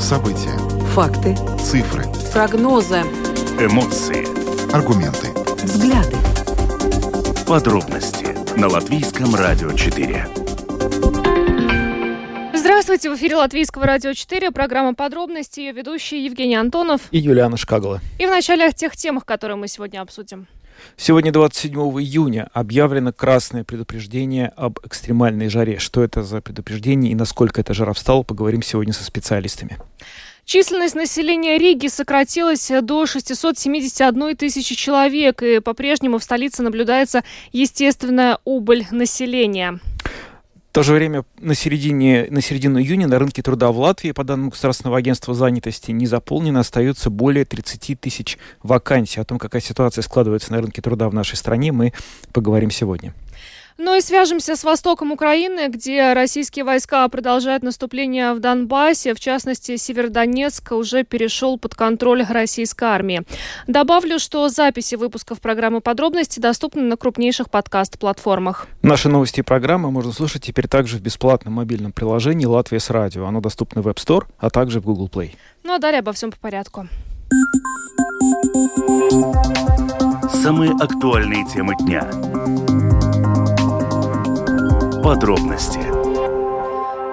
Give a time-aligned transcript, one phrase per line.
[0.00, 0.56] События.
[0.94, 1.36] Факты.
[1.58, 2.04] Цифры.
[2.32, 3.02] Прогнозы.
[3.60, 4.26] Эмоции.
[4.72, 5.28] Аргументы.
[5.62, 6.16] Взгляды.
[7.46, 10.26] Подробности на Латвийском радио 4.
[12.54, 18.00] Здравствуйте, в эфире Латвийского радио 4, программа «Подробности», ее ведущие Евгений Антонов и Юлиана Шкагала.
[18.18, 20.46] И в начале о тех темах, которые мы сегодня обсудим.
[20.96, 25.78] Сегодня, 27 июня, объявлено красное предупреждение об экстремальной жаре.
[25.78, 29.78] Что это за предупреждение и насколько эта жара встала, поговорим сегодня со специалистами.
[30.44, 38.86] Численность населения Риги сократилась до 671 тысячи человек, и по-прежнему в столице наблюдается естественная убыль
[38.90, 39.78] населения.
[40.78, 44.50] То же время на, середине, на середину июня на рынке труда в Латвии, по данным
[44.50, 49.18] Государственного агентства занятости, не заполнено остается более 30 тысяч вакансий.
[49.18, 51.94] О том, какая ситуация складывается на рынке труда в нашей стране, мы
[52.32, 53.12] поговорим сегодня.
[53.80, 59.14] Ну и свяжемся с востоком Украины, где российские войска продолжают наступление в Донбассе.
[59.14, 63.22] В частности, Северодонецк уже перешел под контроль российской армии.
[63.68, 68.66] Добавлю, что записи выпусков программы «Подробности» доступны на крупнейших подкаст-платформах.
[68.82, 73.26] Наши новости и программы можно слушать теперь также в бесплатном мобильном приложении «Латвия с радио».
[73.26, 75.36] Оно доступно в App Store, а также в Google Play.
[75.62, 76.88] Ну а далее обо всем по порядку.
[80.42, 82.10] Самые актуальные темы дня
[85.08, 85.97] Подробности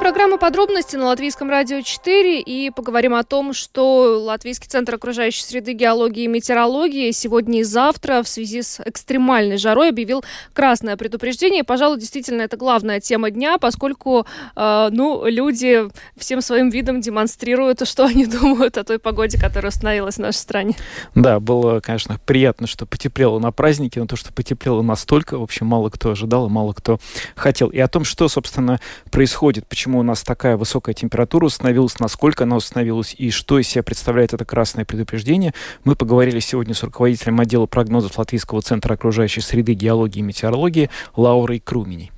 [0.05, 5.73] Программа «Подробности» на Латвийском радио 4 и поговорим о том, что Латвийский центр окружающей среды,
[5.73, 11.63] геологии и метеорологии сегодня и завтра в связи с экстремальной жарой объявил красное предупреждение.
[11.63, 18.05] Пожалуй, действительно, это главная тема дня, поскольку э, ну, люди всем своим видом демонстрируют, что
[18.05, 20.75] они думают о той погоде, которая установилась в нашей стране.
[21.15, 25.65] Да, было, конечно, приятно, что потеплело на празднике, но то, что потеплело настолько, в общем,
[25.65, 26.99] мало кто ожидал и мало кто
[27.35, 27.69] хотел.
[27.69, 32.43] И о том, что, собственно, происходит, почему почему у нас такая высокая температура установилась, насколько
[32.43, 35.53] она установилась и что из себя представляет это красное предупреждение.
[35.85, 41.59] Мы поговорили сегодня с руководителем отдела прогнозов Латвийского центра окружающей среды, геологии и метеорологии Лаурой
[41.59, 42.11] Крумини.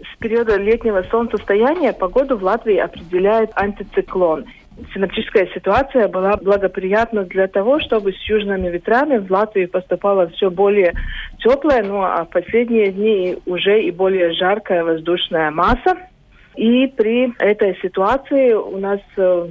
[0.00, 4.46] С периода летнего солнцестояния погоду в Латвии определяет антициклон.
[4.94, 10.94] Синоптическая ситуация была благоприятна для того, чтобы с южными ветрами в Латвию поступала все более
[11.38, 16.09] теплая, ну а в последние дни уже и более жаркая воздушная масса.
[16.56, 19.48] И при этой ситуации у нас э,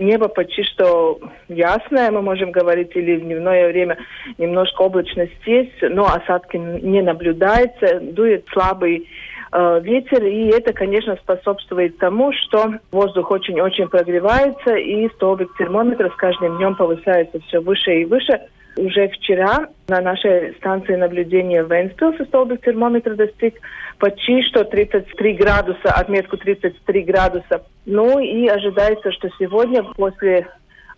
[0.00, 3.98] небо почти что ясное, мы можем говорить, или в дневное время
[4.38, 9.08] немножко облачность есть, но осадки не наблюдается, дует слабый
[9.52, 16.16] э, ветер, и это, конечно, способствует тому, что воздух очень-очень прогревается, и столбик термометра с
[16.16, 18.40] каждым днем повышается все выше и выше.
[18.76, 23.54] Уже вчера на нашей станции наблюдения в Венспилсе столбик термометра достиг
[23.98, 27.62] почти что 33 градуса, отметку 33 градуса.
[27.86, 30.46] Ну и ожидается, что сегодня после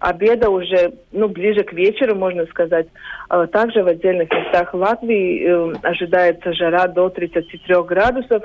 [0.02, 2.88] обеда уже, ну, ближе к вечеру, можно сказать.
[3.28, 8.42] А также в отдельных местах Латвии э, ожидается жара до 33 градусов.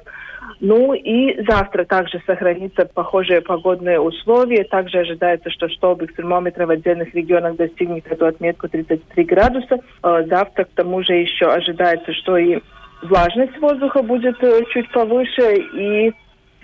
[0.59, 4.63] Ну и завтра также сохранится похожие погодные условия.
[4.63, 9.79] Также ожидается, что столбик термометра в отдельных регионах достигнет эту отметку 33 градуса.
[10.01, 12.59] А завтра к тому же еще ожидается, что и
[13.03, 16.11] влажность воздуха будет э, чуть повыше и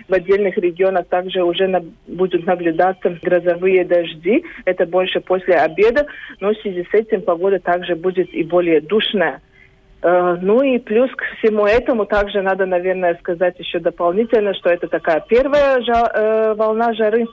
[0.08, 4.44] в отдельных регионах также уже на, будут наблюдаться грозовые дожди.
[4.64, 6.06] Это больше после обеда,
[6.40, 9.40] но в связи с этим погода также будет и более душная.
[10.04, 14.86] Э, ну и плюс к всему этому также надо, наверное, сказать еще дополнительно, что это
[14.86, 17.26] такая первая жа, э, волна жары.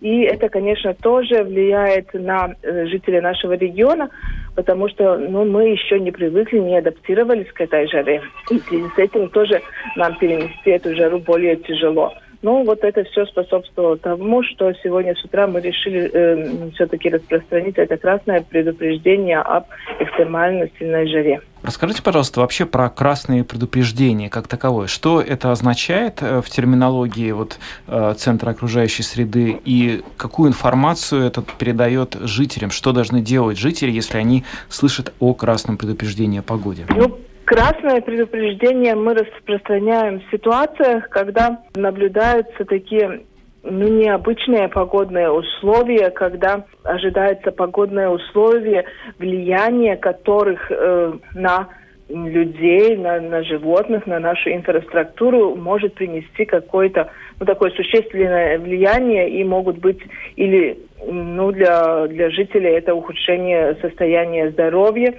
[0.00, 4.08] И это, конечно, тоже влияет на э, жителей нашего региона,
[4.54, 8.22] потому что ну, мы еще не привыкли, не адаптировались к этой жаре.
[8.50, 9.60] И с этим тоже
[9.96, 12.14] нам перенести эту жару более тяжело.
[12.46, 17.76] Ну, вот это все способствовало тому, что сегодня с утра мы решили э, все-таки распространить
[17.76, 19.64] это красное предупреждение об
[19.98, 21.40] экстремально сильной жаре.
[21.64, 24.86] Расскажите, пожалуйста, вообще про красные предупреждения как таковое.
[24.86, 27.58] Что это означает э, в терминологии вот,
[27.88, 32.70] э, Центра окружающей среды и какую информацию это передает жителям?
[32.70, 36.86] Что должны делать жители, если они слышат о красном предупреждении о погоде?
[36.90, 38.96] Ну, Красное предупреждение.
[38.96, 43.22] Мы распространяем в ситуациях, когда наблюдаются такие
[43.62, 48.84] ну, необычные погодные условия, когда ожидается погодное условие,
[49.20, 51.68] влияние которых э, на
[52.08, 57.10] людей, на, на животных, на нашу инфраструктуру может принести какое-то
[57.40, 59.98] ну, такое существенное влияние и могут быть
[60.36, 65.14] или ну, для, для жителей это ухудшение состояния здоровья,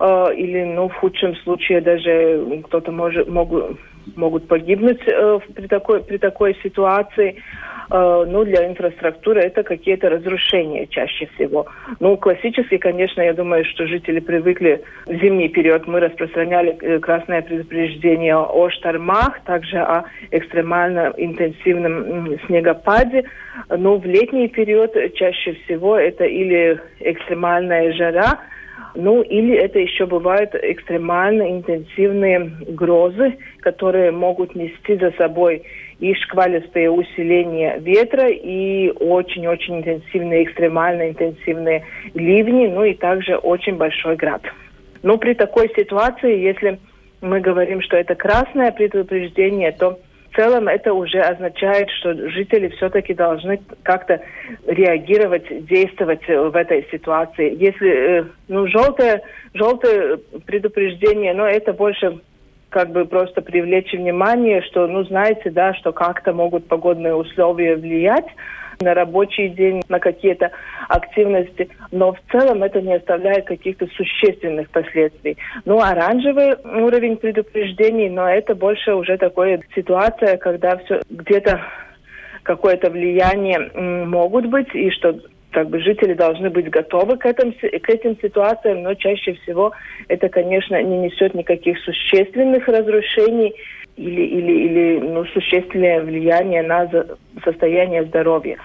[0.00, 3.50] э, или, ну, в худшем случае даже кто-то может, мог,
[4.16, 7.42] могут погибнуть э, при, такой, при такой ситуации.
[7.90, 11.66] Э, ну, для инфраструктуры это какие-то разрушения чаще всего.
[12.00, 15.86] Ну, классически, конечно, я думаю, что жители привыкли в зимний период.
[15.86, 23.24] Мы распространяли э, красное предупреждение о штормах, также о экстремально интенсивном снегопаде.
[23.70, 28.38] Но в летний период чаще всего это или экстремальная жара,
[28.94, 35.62] ну, или это еще бывают экстремально интенсивные грозы, которые могут нести за собой
[36.00, 41.84] и шквалистое усиление ветра, и очень-очень интенсивные, экстремально интенсивные
[42.14, 44.42] ливни, ну и также очень большой град.
[45.02, 46.78] Но при такой ситуации, если
[47.20, 49.98] мы говорим, что это красное предупреждение, то
[50.38, 54.20] целом это уже означает, что жители все-таки должны как-то
[54.66, 57.56] реагировать, действовать в этой ситуации.
[57.58, 59.22] Если э, ну, желтое,
[59.54, 62.20] желтое предупреждение, но это больше
[62.68, 68.26] как бы просто привлечь внимание, что, ну, знаете, да, что как-то могут погодные условия влиять
[68.80, 70.50] на рабочий день, на какие-то
[70.88, 75.36] активности, но в целом это не оставляет каких-то существенных последствий.
[75.64, 81.60] Ну, оранжевый уровень предупреждений, но это больше уже такая ситуация, когда все где-то
[82.44, 83.70] какое-то влияние
[84.06, 85.18] могут быть, и что
[85.50, 89.72] как бы жители должны быть готовы к, этим, к этим ситуациям, но чаще всего
[90.08, 93.54] это, конечно, не несет никаких существенных разрушений
[93.98, 96.88] или, или, или ну, существенное влияние на
[97.44, 98.56] состояние здоровья.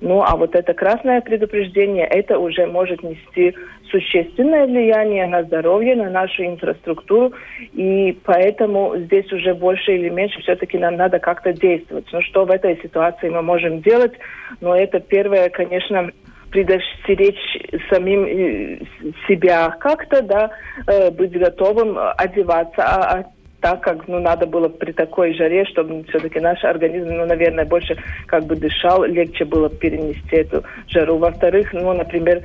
[0.00, 3.54] Ну, а вот это красное предупреждение, это уже может нести
[3.90, 7.32] существенное влияние на здоровье, на нашу инфраструктуру,
[7.72, 12.06] и поэтому здесь уже больше или меньше все-таки нам надо как-то действовать.
[12.12, 14.12] Ну, что в этой ситуации мы можем делать?
[14.60, 16.10] Ну, это первое, конечно,
[16.50, 18.78] предостеречь самим э,
[19.26, 20.50] себя как-то, да,
[20.86, 23.24] э, быть готовым одеваться, а, а
[23.66, 27.96] так как ну, надо было при такой жаре, чтобы все-таки наш организм, ну, наверное, больше
[28.26, 31.18] как бы дышал, легче было перенести эту жару.
[31.18, 32.44] Во-вторых, ну, например,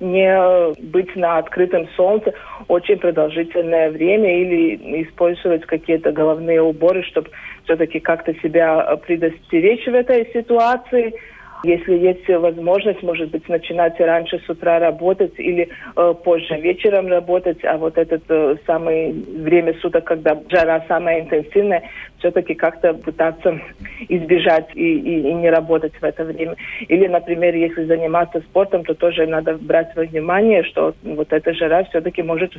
[0.00, 2.32] не быть на открытом солнце
[2.68, 7.28] очень продолжительное время или использовать какие-то головные уборы, чтобы
[7.64, 11.12] все-таки как-то себя предостеречь в этой ситуации–
[11.62, 17.64] если есть возможность, может быть, начинать раньше с утра работать или э, позже вечером работать,
[17.64, 21.82] а вот этот э, самое время суток, когда жара самая интенсивная,
[22.20, 23.60] все-таки как-то пытаться
[24.08, 26.54] избежать и, и, и не работать в это время.
[26.88, 31.84] Или, например, если заниматься спортом, то тоже надо брать во внимание, что вот эта жара
[31.84, 32.52] все-таки может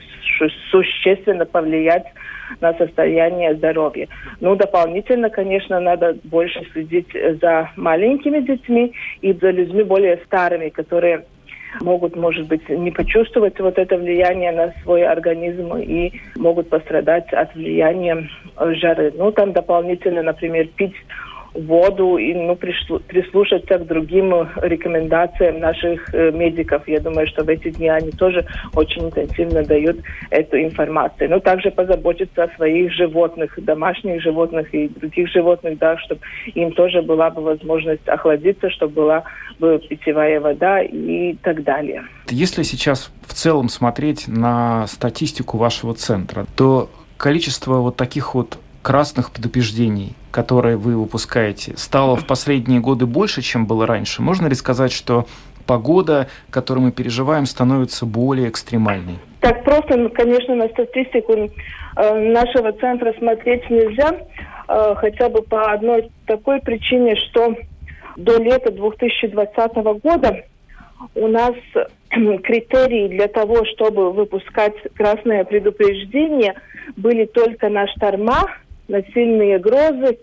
[0.70, 2.06] существенно повлиять
[2.60, 4.08] на состояние здоровья.
[4.42, 11.24] Ну, дополнительно, конечно, надо больше следить за маленькими детьми и за людьми более старыми, которые
[11.80, 17.54] могут, может быть, не почувствовать вот это влияние на свой организм и могут пострадать от
[17.56, 19.14] влияния жары.
[19.16, 20.96] Ну, там дополнительно, например, пить
[21.54, 26.88] воду и ну, прислушаться к другим рекомендациям наших э, медиков.
[26.88, 29.98] Я думаю, что в эти дни они тоже очень интенсивно дают
[30.30, 31.30] эту информацию.
[31.30, 36.22] Но также позаботиться о своих животных, домашних животных и других животных, да, чтобы
[36.54, 39.24] им тоже была бы возможность охладиться, чтобы была
[39.60, 42.04] бы питьевая вода и так далее.
[42.30, 49.32] Если сейчас в целом смотреть на статистику вашего центра, то количество вот таких вот красных
[49.32, 54.22] предупреждений, которые вы выпускаете, стало в последние годы больше, чем было раньше?
[54.22, 55.26] Можно ли сказать, что
[55.66, 59.20] погода, которую мы переживаем, становится более экстремальной?
[59.40, 61.50] Так просто, конечно, на статистику э,
[62.32, 64.12] нашего центра смотреть нельзя,
[64.68, 67.56] э, хотя бы по одной такой причине, что
[68.18, 70.44] до лета 2020 года
[71.16, 71.54] у нас
[72.10, 76.56] критерии для того, чтобы выпускать красное предупреждение,
[76.96, 78.48] были только на шторма,
[78.92, 80.18] на сильные грозы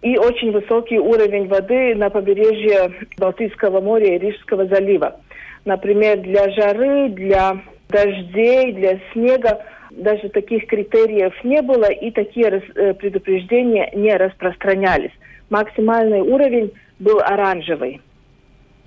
[0.00, 5.20] и очень высокий уровень воды на побережье Балтийского моря и Рижского залива.
[5.64, 7.60] Например, для жары, для
[7.90, 15.12] дождей, для снега даже таких критериев не было и такие э, предупреждения не распространялись.
[15.50, 18.00] Максимальный уровень был оранжевый.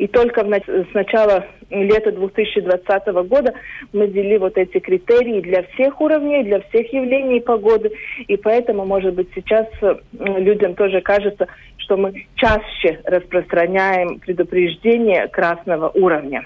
[0.01, 3.53] И только с начала лета 2020 года
[3.93, 7.91] мы ввели вот эти критерии для всех уровней, для всех явлений погоды.
[8.27, 11.45] И поэтому, может быть, сейчас э, людям тоже кажется,
[11.77, 16.45] что мы чаще распространяем предупреждения красного уровня.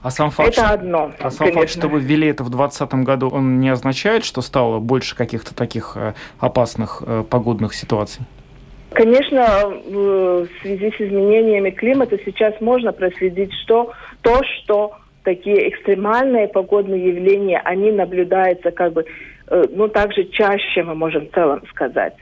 [0.00, 1.10] А сам факт, это одно.
[1.18, 4.78] А сам факт, что вы ввели это в 2020 году, он не означает, что стало
[4.78, 8.22] больше каких-то таких э, опасных э, погодных ситуаций?
[8.94, 9.46] Конечно,
[9.86, 14.92] в связи с изменениями климата сейчас можно проследить, что то, что
[15.24, 19.04] такие экстремальные погодные явления, они наблюдаются как бы
[19.48, 22.14] э, ну, также чаще, мы можем в целом сказать.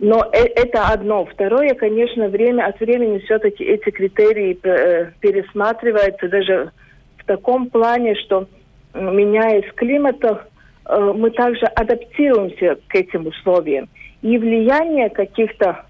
[0.00, 1.26] Но э, это одно.
[1.26, 6.72] Второе, конечно, время от времени все-таки эти критерии э, пересматриваются даже
[7.18, 8.46] в таком плане, что
[8.94, 10.46] меняясь климата,
[10.88, 13.88] мы также адаптируемся к этим условиям.
[14.22, 15.84] И влияние каких-то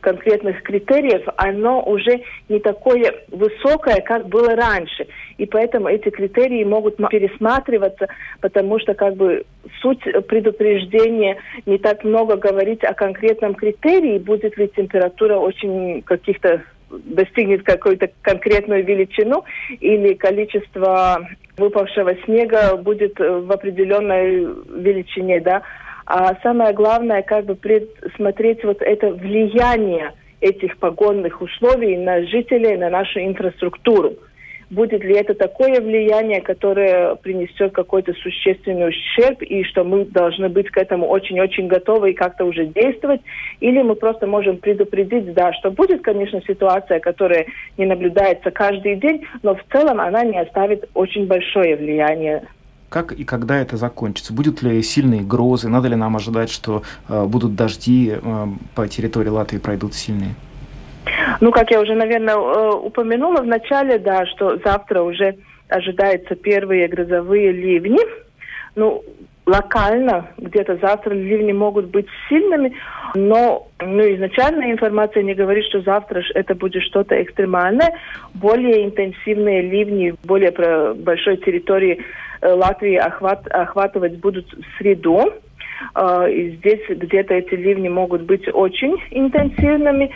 [0.00, 5.06] конкретных критериев, оно уже не такое высокое, как было раньше.
[5.38, 8.08] И поэтому эти критерии могут пересматриваться,
[8.40, 9.44] потому что как бы
[9.80, 17.62] суть предупреждения не так много говорить о конкретном критерии, будет ли температура очень каких-то достигнет
[17.62, 19.44] какую-то конкретную величину
[19.80, 21.24] или количество
[21.56, 24.46] выпавшего снега будет в определенной
[24.82, 25.62] величине, да,
[26.12, 32.90] а самое главное, как бы предсмотреть вот это влияние этих погодных условий на жителей, на
[32.90, 34.14] нашу инфраструктуру.
[34.70, 40.68] Будет ли это такое влияние, которое принесет какой-то существенный ущерб, и что мы должны быть
[40.70, 43.20] к этому очень-очень готовы и как-то уже действовать,
[43.60, 47.46] или мы просто можем предупредить, да, что будет, конечно, ситуация, которая
[47.78, 52.42] не наблюдается каждый день, но в целом она не оставит очень большое влияние
[52.90, 54.34] как и когда это закончится?
[54.34, 55.68] Будут ли сильные грозы?
[55.68, 60.34] Надо ли нам ожидать, что э, будут дожди э, по территории Латвии пройдут сильные?
[61.40, 65.36] Ну, как я уже, наверное, э, упомянула в начале, да, что завтра уже
[65.68, 68.00] ожидаются первые грозовые ливни.
[68.74, 69.04] Ну,
[69.50, 72.72] локально, где-то завтра ливни могут быть сильными,
[73.14, 77.92] но ну, изначальная информация не говорит, что завтра это будет что-то экстремальное.
[78.34, 80.52] Более интенсивные ливни, более
[80.94, 82.04] большой территории
[82.40, 85.32] Э, Латвии охват, охватывать будут в среду.
[85.94, 90.10] Э, и здесь где-то эти ливни могут быть очень интенсивными.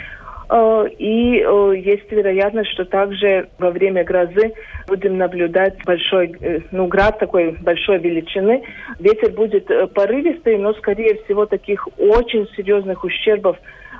[0.48, 1.44] Э, и
[1.80, 4.54] есть вероятность, что также во время грозы
[4.86, 6.36] будем наблюдать большой,
[6.70, 8.62] ну, град такой большой величины.
[8.98, 13.56] Ветер будет порывистый, но, скорее всего, таких очень серьезных ущербов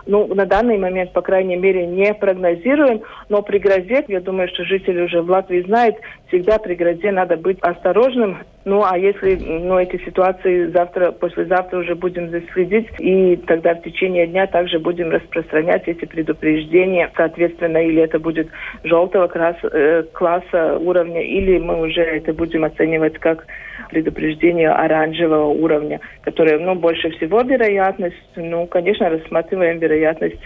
[0.06, 4.64] ну, на данный момент, по крайней мере, не прогнозируем, но при грозе, я думаю, что
[4.64, 5.96] жители уже в Латвии знают,
[6.28, 8.38] всегда при грозе надо быть осторожным.
[8.64, 13.82] Ну, а если ну, эти ситуации завтра, послезавтра уже будем здесь следить, и тогда в
[13.82, 18.48] течение дня также будем распространять эти предупреждения, соответственно, или это будет
[18.82, 23.46] желтого класса, э, класса уровня, или мы уже это будем оценивать как
[23.90, 30.40] предупреждение оранжевого уровня, которое, ну, больше всего вероятность, ну, конечно, рассматриваем вероятность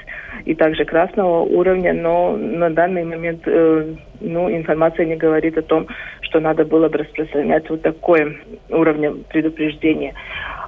[0.45, 5.87] и также красного уровня, но на данный момент, э, ну, информация не говорит о том,
[6.23, 8.37] что надо было бы распространять вот такое
[8.69, 10.15] уровень предупреждения.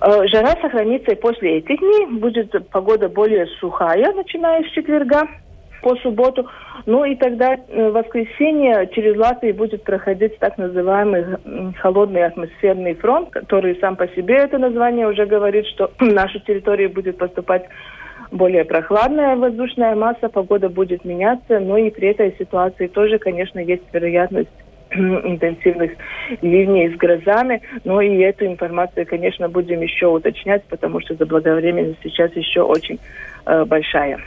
[0.00, 5.28] Э, жара сохранится и после этих дней, будет погода более сухая, начиная с четверга
[5.82, 6.48] по субботу.
[6.86, 11.24] Ну и тогда э, в воскресенье через Латвию будет проходить так называемый
[11.78, 16.90] холодный атмосферный фронт, который сам по себе это название уже говорит, что в нашу территорию
[16.90, 17.64] будет поступать
[18.30, 23.82] более прохладная воздушная масса, погода будет меняться, но и при этой ситуации тоже, конечно, есть
[23.92, 24.50] вероятность
[24.90, 25.92] интенсивных
[26.40, 27.62] ливней с грозами.
[27.84, 32.98] Но и эту информацию, конечно, будем еще уточнять, потому что заблаговременность сейчас еще очень
[33.46, 34.20] э, большая.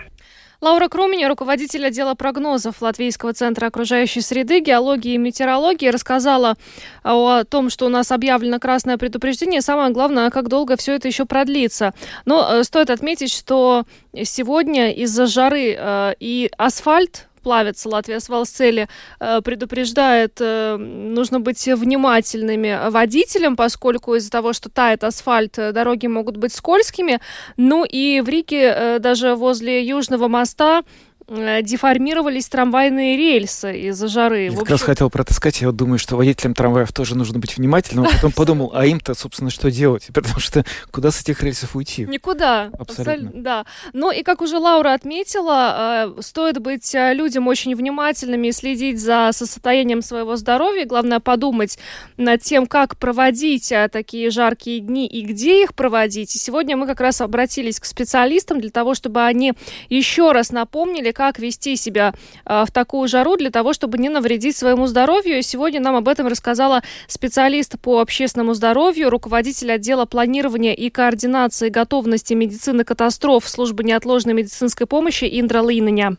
[0.64, 6.56] Лаура Круменя, руководитель отдела прогнозов Латвийского центра окружающей среды, геологии и метеорологии, рассказала
[7.04, 9.60] о том, что у нас объявлено красное предупреждение.
[9.60, 11.94] Самое главное, как долго все это еще продлится.
[12.24, 13.84] Но э, стоит отметить, что
[14.24, 18.88] сегодня из-за жары э, и асфальт плавится Латвия с Валсцели,
[19.20, 26.08] э, предупреждает, э, нужно быть внимательными водителям, поскольку из-за того, что тает асфальт, э, дороги
[26.08, 27.20] могут быть скользкими.
[27.58, 30.84] Ну и в Риге даже возле Южного моста
[31.28, 34.44] деформировались трамвайные рельсы из-за жары.
[34.44, 34.60] Я общем...
[34.60, 35.62] как раз хотел про это сказать.
[35.62, 38.06] Я вот думаю, что водителям трамваев тоже нужно быть внимательным.
[38.06, 40.08] А потом подумал, а им-то, собственно, что делать?
[40.14, 42.06] Потому что куда с этих рельсов уйти?
[42.06, 42.72] Никуда.
[42.78, 43.32] Абсолютно.
[43.34, 43.66] Да.
[43.94, 49.00] Ну и как уже Лаура отметила, э, стоит быть э, людям очень внимательными и следить
[49.00, 50.86] за состоянием своего здоровья.
[50.86, 51.80] Главное подумать
[52.18, 56.36] над тем, как проводить такие жаркие дни и где их проводить.
[56.36, 59.54] И сегодня мы как раз обратились к специалистам для того, чтобы они
[59.90, 62.14] еще раз напомнили, как вести себя
[62.46, 65.40] а, в такую жару для того, чтобы не навредить своему здоровью.
[65.40, 71.70] И сегодня нам об этом рассказала специалист по общественному здоровью, руководитель отдела планирования и координации
[71.70, 76.18] готовности медицины катастроф службы неотложной медицинской помощи Индра Линыня.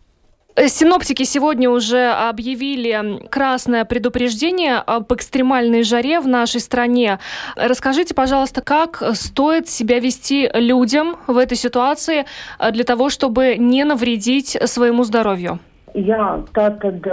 [0.56, 7.18] Синоптики сегодня уже объявили красное предупреждение об экстремальной жаре в нашей стране.
[7.56, 12.26] Расскажите, пожалуйста, как стоит себя вести людям в этой ситуации
[12.70, 15.58] для того, чтобы не навредить своему здоровью?
[15.94, 17.04] Jā, tātad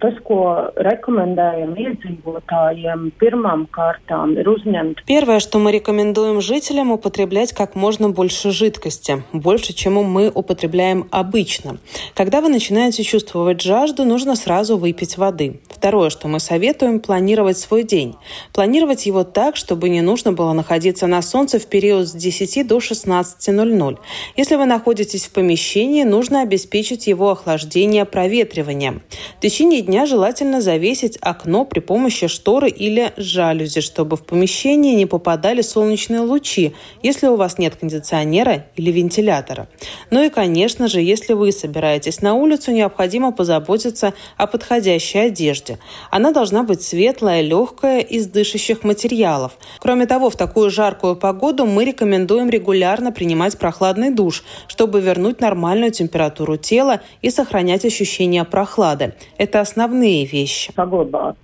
[0.00, 5.02] tas, ko рекомендуем iedzīvotājiem, pirmām kārtām ir uzņemt.
[5.04, 11.76] Первое, что мы рекомендуем жителям, употреблять как можно больше жидкости, больше, чем мы употребляем обычно.
[12.14, 15.60] Когда вы начинаете чувствовать жажду, нужно сразу выпить воды.
[15.68, 18.16] Второе, что мы советуем, планировать свой день.
[18.54, 22.78] Планировать его так, чтобы не нужно было находиться на солнце в период с 10 до
[22.78, 23.98] 16.00.
[24.36, 29.00] Если вы находитесь в помещении, нужно обеспечить его охлаждение проветриванием проветривания.
[29.38, 35.06] В течение дня желательно завесить окно при помощи шторы или жалюзи, чтобы в помещение не
[35.06, 36.72] попадали солнечные лучи,
[37.02, 39.68] если у вас нет кондиционера или вентилятора.
[40.10, 45.78] Ну и, конечно же, если вы собираетесь на улицу, необходимо позаботиться о подходящей одежде.
[46.12, 49.58] Она должна быть светлая, легкая, из дышащих материалов.
[49.80, 55.90] Кроме того, в такую жаркую погоду мы рекомендуем регулярно принимать прохладный душ, чтобы вернуть нормальную
[55.90, 59.14] температуру тела и сохранять ощущение ощущение прохлады.
[59.38, 60.72] Это основные вещи.
[60.76, 61.36] Saglabāt,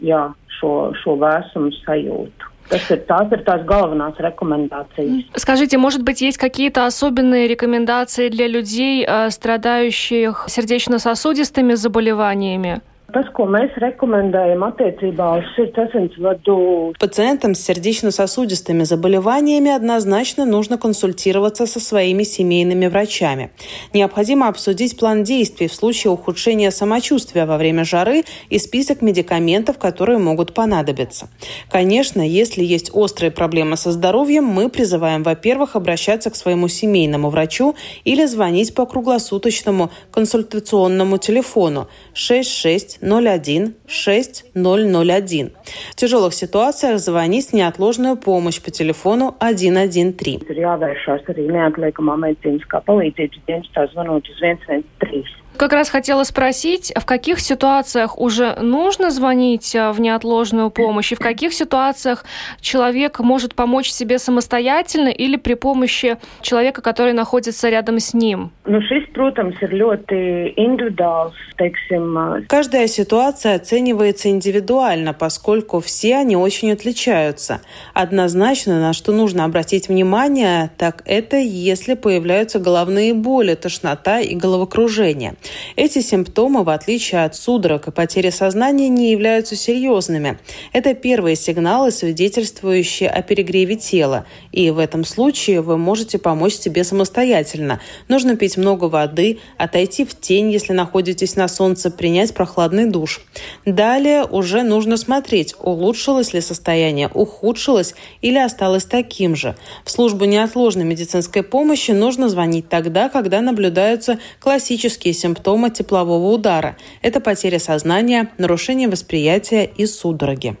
[0.00, 2.52] jā, šo, šo vēsumu sajūtu.
[2.66, 5.26] Tas ir, tās ir tās galvenās рекомендации.
[5.36, 12.80] Скажите, может быть, есть какие-то особенные рекомендации для людей, страдающих сердечно-сосудистыми заболеваниями?
[13.14, 16.56] Tas, ko mēs rekomendējam attiecībā uz sirdsasinsvadu.
[16.98, 23.50] Пациентам с сердечно-сосудистыми заболеваниями однозначно нужно консультироваться со своими семейными врачами.
[23.94, 30.18] Необходимо обсудить план действий в случае ухудшения самочувствия во время жары и список медикаментов, которые
[30.18, 31.28] могут понадобиться.
[31.70, 37.76] Конечно, если есть острые проблемы со здоровьем, мы призываем, во-первых, обращаться к своему семейному врачу
[38.04, 45.52] или звонить по круглосуточному консультационному телефону 66 01 6001.
[45.90, 50.46] В тяжелых ситуациях звонить неотложную помощь по телефону 113.
[50.50, 55.45] Ir jāvēršās arī neatliekamā medicīniskā palīdzības dienestā zvanot uz 113.
[55.56, 61.14] Как раз хотела спросить, в каких ситуациях уже нужно звонить э, в неотложную помощь, и
[61.14, 62.24] в каких ситуациях
[62.60, 68.50] человек может помочь себе самостоятельно или при помощи человека, который находится рядом с ним?
[68.66, 72.46] Ну, šis, protams, ir ļoti индивидуāls, teiksim.
[72.48, 77.60] Каждая ситуация оценивается индивидуально, поскольку все они очень отличаются.
[77.94, 85.34] Однозначно, на что нужно обратить внимание, так это если появляются головные боли, тошнота и головокружение.
[85.76, 90.38] Эти симптомы, в отличие от судорог и потери сознания, не являются серьезными.
[90.72, 94.26] Это первые сигналы, свидетельствующие о перегреве тела.
[94.52, 97.80] И в этом случае вы можете помочь себе самостоятельно.
[98.08, 103.20] Нужно пить много воды, отойти в тень, если находитесь на солнце, принять прохладный душ.
[103.64, 109.56] Далее уже нужно смотреть, улучшилось ли состояние, ухудшилось или осталось таким же.
[109.84, 116.76] В службу неотложной медицинской помощи нужно звонить тогда, когда наблюдаются классические симптомы симптома теплового удара.
[117.02, 120.56] Это потеря сознания, нарушение восприятия и судороги.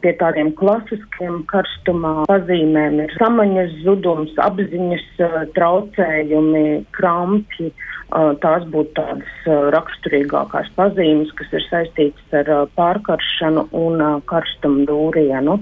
[8.06, 15.56] Tās būtu tādas raksturīgākās pazīmes, kas ir saistītas ar pārkaršanu un karstumu dūrienu.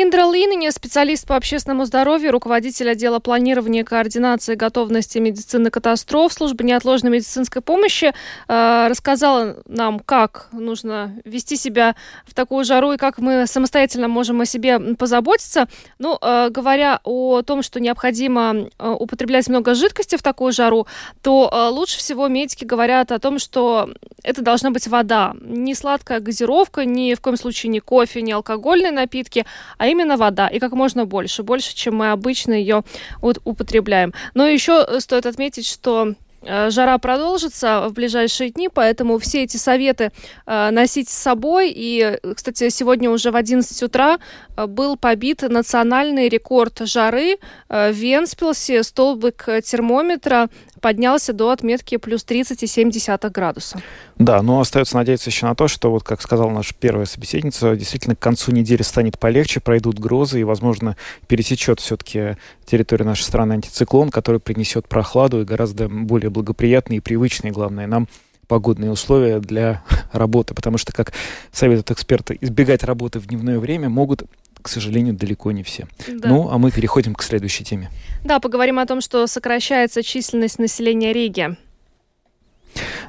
[0.00, 6.62] Индра Линини, специалист по общественному здоровью, руководитель отдела планирования, координации и готовности медицины катастроф службы
[6.62, 8.14] неотложной медицинской помощи,
[8.46, 14.40] э, рассказала нам, как нужно вести себя в такую жару и как мы самостоятельно можем
[14.40, 15.66] о себе позаботиться.
[15.98, 20.86] Ну, э, говоря о том, что необходимо э, употреблять много жидкости в такую жару,
[21.22, 23.90] то лучше всего медики говорят о том, что
[24.22, 25.34] это должна быть вода.
[25.40, 29.44] Не сладкая газировка, ни в коем случае не кофе, не алкогольные напитки,
[29.76, 32.84] а именно вода, и как можно больше, больше, чем мы обычно ее
[33.20, 34.12] вот употребляем.
[34.34, 40.12] Но еще стоит отметить, что э, Жара продолжится в ближайшие дни, поэтому все эти советы
[40.46, 41.72] э, носить с собой.
[41.74, 44.18] И, кстати, сегодня уже в 11 утра
[44.56, 48.82] э, был побит национальный рекорд жары в Венспилсе.
[48.82, 50.48] Столбик термометра
[50.78, 53.80] поднялся до отметки плюс 30,7 градуса.
[54.16, 58.16] Да, но остается надеяться еще на то, что, вот как сказала наша первая собеседница, действительно
[58.16, 64.10] к концу недели станет полегче, пройдут грозы и, возможно, пересечет все-таки территорию нашей страны антициклон,
[64.10, 68.08] который принесет прохладу и гораздо более благоприятные и привычные, главное, нам
[68.48, 71.12] погодные условия для работы, потому что, как
[71.52, 74.24] советуют эксперты, избегать работы в дневное время могут
[74.62, 75.86] к сожалению, далеко не все.
[76.06, 76.28] Да.
[76.28, 77.90] Ну, а мы переходим к следующей теме.
[78.24, 81.56] Да, поговорим о том, что сокращается численность населения Риги.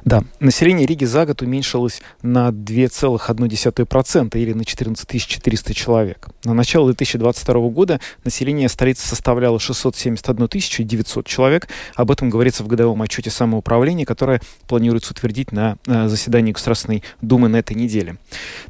[0.04, 6.28] Да, население Риги за год уменьшилось на 2,1% или на 14 400 человек.
[6.44, 10.48] На начало 2022 года население столицы составляло 671
[10.86, 11.68] 900 человек.
[11.96, 17.48] Об этом говорится в годовом отчете самоуправления, которое планируется утвердить на э, заседании Государственной Думы
[17.48, 18.16] на этой неделе.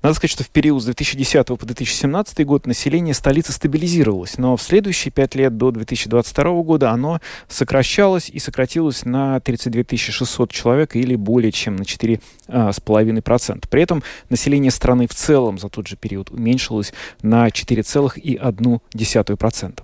[0.03, 4.63] Надо сказать, что в период с 2010 по 2017 год население столицы стабилизировалось, но в
[4.63, 11.15] следующие пять лет до 2022 года оно сокращалось и сократилось на 32 600 человек или
[11.15, 12.21] более чем на 4,5%.
[12.49, 19.81] А, При этом население страны в целом за тот же период уменьшилось на 4,1%.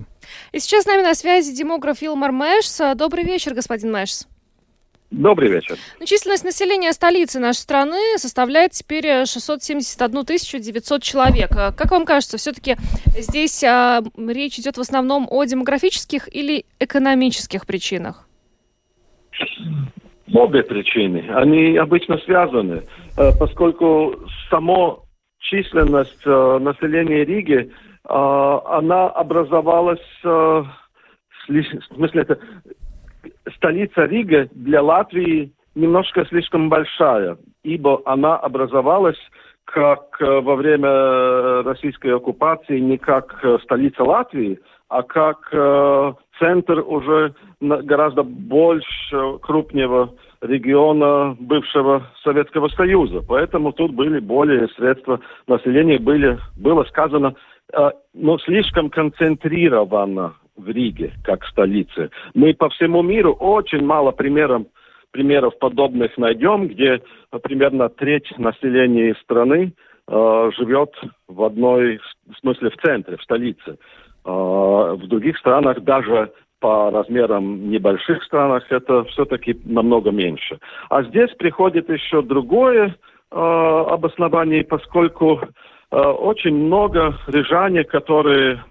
[0.53, 2.81] И сейчас с нами на связи демограф Илмар Мэшс.
[2.97, 4.27] Добрый вечер, господин Мэшс.
[5.11, 5.77] Добрый вечер.
[6.01, 11.51] Ну, численность населения столицы нашей страны составляет теперь 671 900 человек.
[11.57, 12.77] А как вам кажется, все-таки
[13.17, 18.29] здесь а, речь идет в основном о демографических или экономических причинах?
[20.35, 21.25] Обе причины.
[21.35, 22.83] Они обычно связаны,
[23.17, 24.17] э, поскольку
[24.51, 25.06] само
[25.51, 27.71] численность э, населения Риги,
[28.09, 30.67] э, она образовалась, в
[31.95, 32.39] смысле, это
[33.55, 39.19] столица Рига для Латвии немножко слишком большая, ибо она образовалась
[39.65, 45.51] как во время российской оккупации не как столица Латвии, а как
[46.39, 50.15] центр уже гораздо больше крупнего
[50.47, 53.23] региона бывшего Советского Союза.
[53.27, 57.35] Поэтому тут были более средства населения, были, было сказано,
[57.73, 62.11] э, но слишком концентрировано в Риге, как столице.
[62.35, 64.63] Мы по всему миру очень мало примеров,
[65.11, 67.03] примеров подобных найдем, где
[67.43, 69.73] примерно треть населения страны
[70.09, 70.93] э, живет
[71.29, 73.79] в одной, в смысле в центре, в столице.
[74.25, 80.59] Э, в других странах даже по размерам небольших странах это все-таки намного меньше.
[80.88, 82.97] А здесь приходит еще другое
[83.31, 88.64] э, обоснование, поскольку э, очень много рижане, которые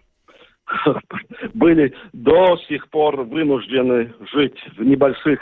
[1.53, 5.39] были до сих пор вынуждены жить в небольших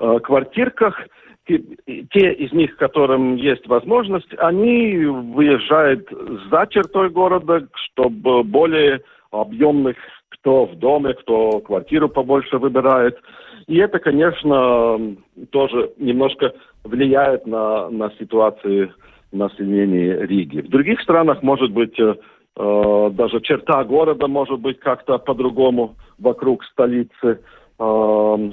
[0.00, 0.98] э, квартирках,
[1.46, 6.08] те, из них, которым есть возможность, они выезжают
[6.50, 9.96] за чертой города, чтобы более объемных
[10.44, 13.18] кто в доме, кто квартиру побольше выбирает.
[13.66, 15.16] И это, конечно,
[15.50, 16.52] тоже немножко
[16.84, 18.92] влияет на, на ситуацию
[19.32, 20.60] населения Риги.
[20.60, 27.40] В других странах, может быть, э, даже черта города может быть как-то по-другому вокруг столицы
[27.78, 28.50] э,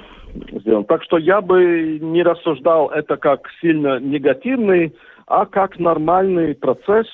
[0.62, 0.86] сделан.
[0.86, 4.96] Так что я бы не рассуждал это как сильно негативный,
[5.28, 7.08] а как нормальный процесс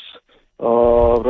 [0.59, 1.23] э, в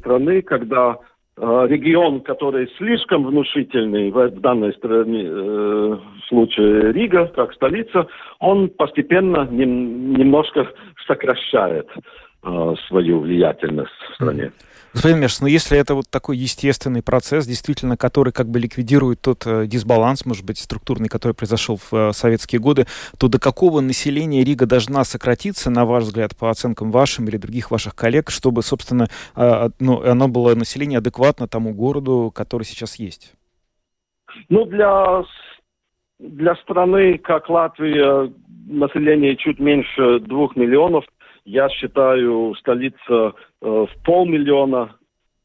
[0.00, 1.17] страны, когда Э,
[1.66, 5.96] регион, который слишком внушительный в данной стране, э,
[6.28, 8.06] случае Рига, как столица,
[8.38, 10.68] он постепенно нем, немножко
[11.06, 11.88] сокращает.
[11.96, 14.52] э, свою влиятельность в стране.
[14.94, 19.46] Господин Мешс, ну если это вот такой естественный процесс, действительно, который как бы ликвидирует тот
[19.46, 22.86] э, дисбаланс, может быть, структурный, который произошел в э, советские годы,
[23.18, 27.70] то до какого населения Рига должна сократиться, на ваш взгляд, по оценкам вашим или других
[27.70, 33.34] ваших коллег, чтобы, собственно, э, ну, оно было население адекватно тому городу, который сейчас есть?
[34.48, 35.22] Ну, для,
[36.18, 38.32] для страны, как Латвия,
[38.66, 41.04] население чуть меньше двух миллионов–
[41.48, 43.32] я считаю, столица э,
[43.62, 44.94] в полмиллиона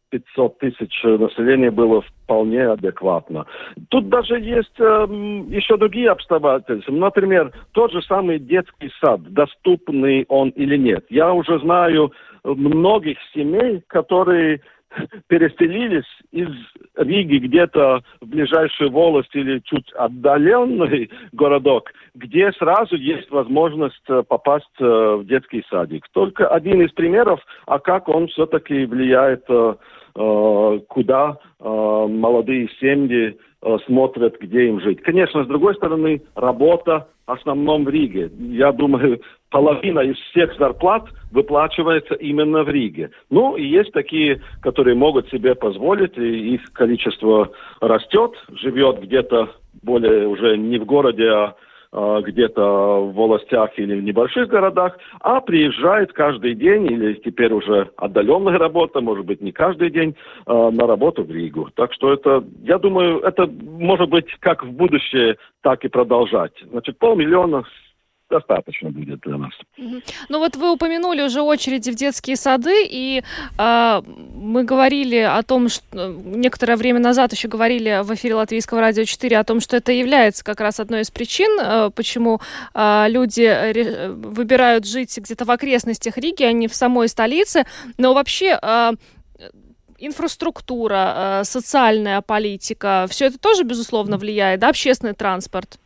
[0.09, 3.45] 500 тысяч населения было вполне адекватно.
[3.89, 5.07] Тут даже есть э,
[5.47, 6.91] еще другие обстоятельства.
[6.91, 11.05] Например, тот же самый детский сад, доступный он или нет.
[11.09, 12.11] Я уже знаю
[12.43, 14.61] многих семей, которые
[15.27, 16.49] переселились из
[16.95, 24.65] Риги где-то в ближайшую волость или чуть отдаленный городок, где сразу есть возможность э, попасть
[24.79, 26.07] э, в детский садик.
[26.13, 29.75] Только один из примеров, а как он все-таки влияет, э,
[30.89, 33.35] куда молодые семьи
[33.87, 35.01] смотрят, где им жить.
[35.01, 38.29] Конечно, с другой стороны, работа основном в Риге.
[38.37, 43.11] Я думаю, половина из всех зарплат выплачивается именно в Риге.
[43.29, 50.27] Ну, и есть такие, которые могут себе позволить, и их количество растет, живет где-то более
[50.27, 51.55] уже не в городе, а,
[51.93, 52.61] где-то
[53.05, 58.99] в волостях или в небольших городах, а приезжает каждый день или теперь уже отдаленная работа,
[58.99, 61.69] может быть, не каждый день, а, на работу в Ригу.
[61.75, 66.53] Так что это, я думаю, это может быть как в будущее, так и продолжать.
[66.69, 67.63] Значит, полмиллиона
[68.33, 69.53] достаточно будет для нас.
[70.29, 73.23] Ну вот вы упомянули уже очереди в детские сады, и
[73.57, 74.01] э,
[74.35, 79.37] мы говорили о том, что некоторое время назад еще говорили в эфире Латвийского радио 4
[79.37, 82.39] о том, что это является как раз одной из причин, э, почему
[82.73, 87.65] э, люди выбирают жить где-то в окрестностях Риги, а не в самой столице.
[87.97, 88.91] Но вообще э,
[89.99, 95.79] инфраструктура, э, социальная политика, все это тоже, безусловно, влияет, да, общественный транспорт?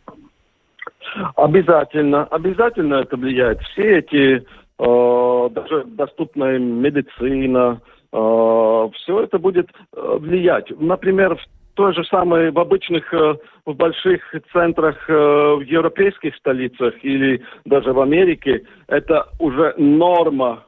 [1.36, 3.62] Обязательно, обязательно это влияет.
[3.62, 4.46] Все эти,
[4.80, 10.72] э, даже доступная медицина, э, все это будет э, влиять.
[10.80, 11.41] Например, в
[11.76, 17.93] той же самой, в обычных, э, в больших центрах, э, в европейских столицах или даже
[17.93, 20.63] в Америке, это уже норма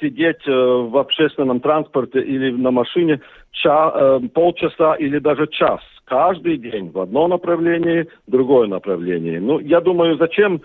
[0.00, 3.20] сидеть в общественном транспорте или на машине
[3.50, 5.80] ча, полчаса или даже час.
[6.08, 9.40] Каждый день в одно направление, в другое направление.
[9.40, 10.62] Ну, я думаю, зачем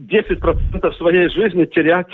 [0.00, 2.08] 10% своей жизни терять,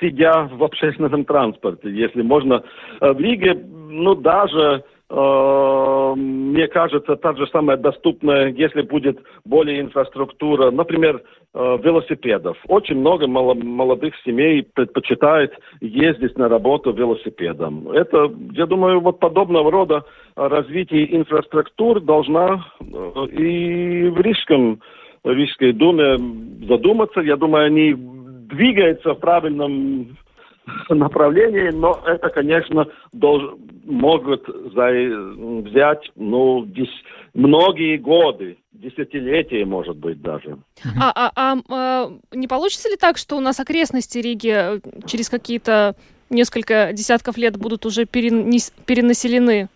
[0.00, 2.62] сидя в общественном транспорте, если можно.
[3.00, 10.70] В Риге, ну, даже Э, мне кажется, та же самая доступная, если будет более инфраструктура,
[10.72, 11.22] например,
[11.54, 12.56] э, велосипедов.
[12.66, 17.88] Очень много молодых семей предпочитает ездить на работу велосипедом.
[17.90, 24.80] Это, я думаю, вот подобного рода развитие инфраструктур должна э, и в Рижском,
[25.22, 26.18] в Рижской думе
[26.66, 27.20] задуматься.
[27.20, 30.16] Я думаю, они двигаются в правильном
[30.88, 34.90] направлении, но это, конечно, долж, могут за,
[35.68, 36.88] взять ну, дес,
[37.34, 40.58] многие годы, десятилетия, может быть, даже.
[41.00, 45.28] А, а, а, а не получится ли так, что у нас окрестности Риги э, через
[45.28, 45.94] какие-то
[46.30, 49.68] несколько десятков лет будут уже перенаселены?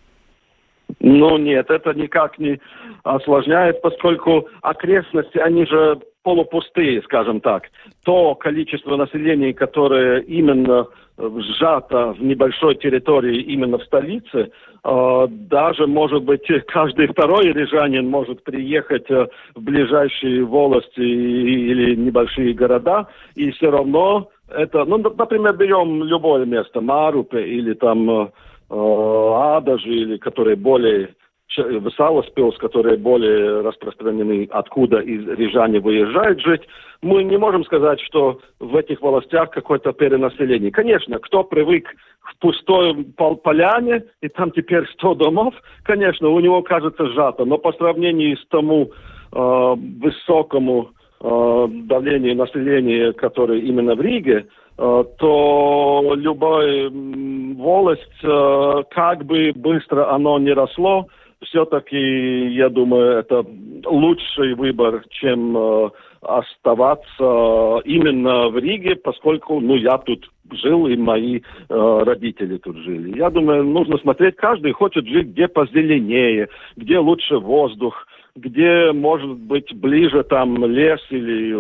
[0.98, 2.61] Ну нет, это никак не
[3.05, 7.64] осложняет, поскольку окрестности, они же полупустые, скажем так.
[8.04, 10.87] То количество населения, которое именно
[11.18, 14.50] сжато в небольшой территории именно в столице,
[14.85, 22.54] э, даже, может быть, каждый второй рижанин может приехать э, в ближайшие волости или небольшие
[22.54, 28.28] города, и все равно это, ну, например, берем любое место, Марупе или там э,
[28.70, 31.11] Адажи, или которые более
[31.58, 36.62] Высалоспилс, которые более распространены, откуда из рижане выезжают жить,
[37.02, 40.70] мы не можем сказать, что в этих властях какое-то перенаселение.
[40.70, 41.88] Конечно, кто привык
[42.20, 43.04] в пустой
[43.42, 48.46] поляне, и там теперь 100 домов, конечно, у него кажется сжато, но по сравнению с
[48.48, 48.90] тому
[49.32, 54.46] э, высокому э, давлению населения, которое именно в Риге,
[54.78, 61.06] э, то любая волость, э, как бы быстро оно не росло,
[61.42, 63.44] все-таки, я думаю, это
[63.87, 71.40] лучший выбор, чем э, оставаться именно в Риге, поскольку, ну, я тут жил, и мои
[71.40, 73.16] э, родители тут жили.
[73.16, 79.75] Я думаю, нужно смотреть, каждый хочет жить где позеленее, где лучше воздух, где может быть
[79.75, 81.53] ближе там лес или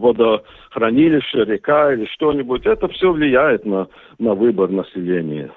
[0.00, 2.66] водохранилище, река или что-нибудь.
[2.66, 5.50] Это все влияет на, на выбор населения.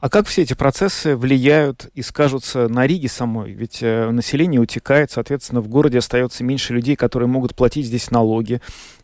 [0.00, 3.52] А как все эти процессы влияют и скажутся на Риге самой?
[3.52, 8.60] Ведь э, население утекает, соответственно, в городе остается меньше людей, которые могут платить здесь налоги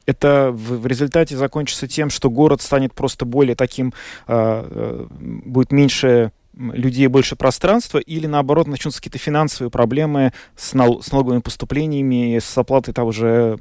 [0.07, 3.93] это в, в результате закончится тем, что город станет просто более таким,
[4.27, 11.01] э, э, будет меньше людей больше пространства, или наоборот начнутся какие-то финансовые проблемы с, нал
[11.03, 13.57] с налоговыми поступлениями, с оплатой того же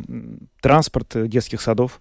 [0.62, 2.00] транспорта, детских садов?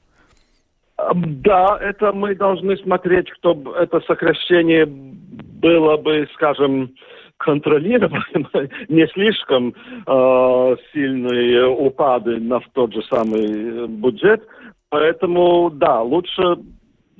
[1.15, 6.95] Да, это мы должны смотреть, чтобы это сокращение было бы, скажем,
[7.39, 8.25] контролируемо,
[8.89, 9.75] не слишком
[10.07, 14.47] э, сильные упады на тот же самый бюджет.
[14.91, 16.59] Поэтому, да, лучше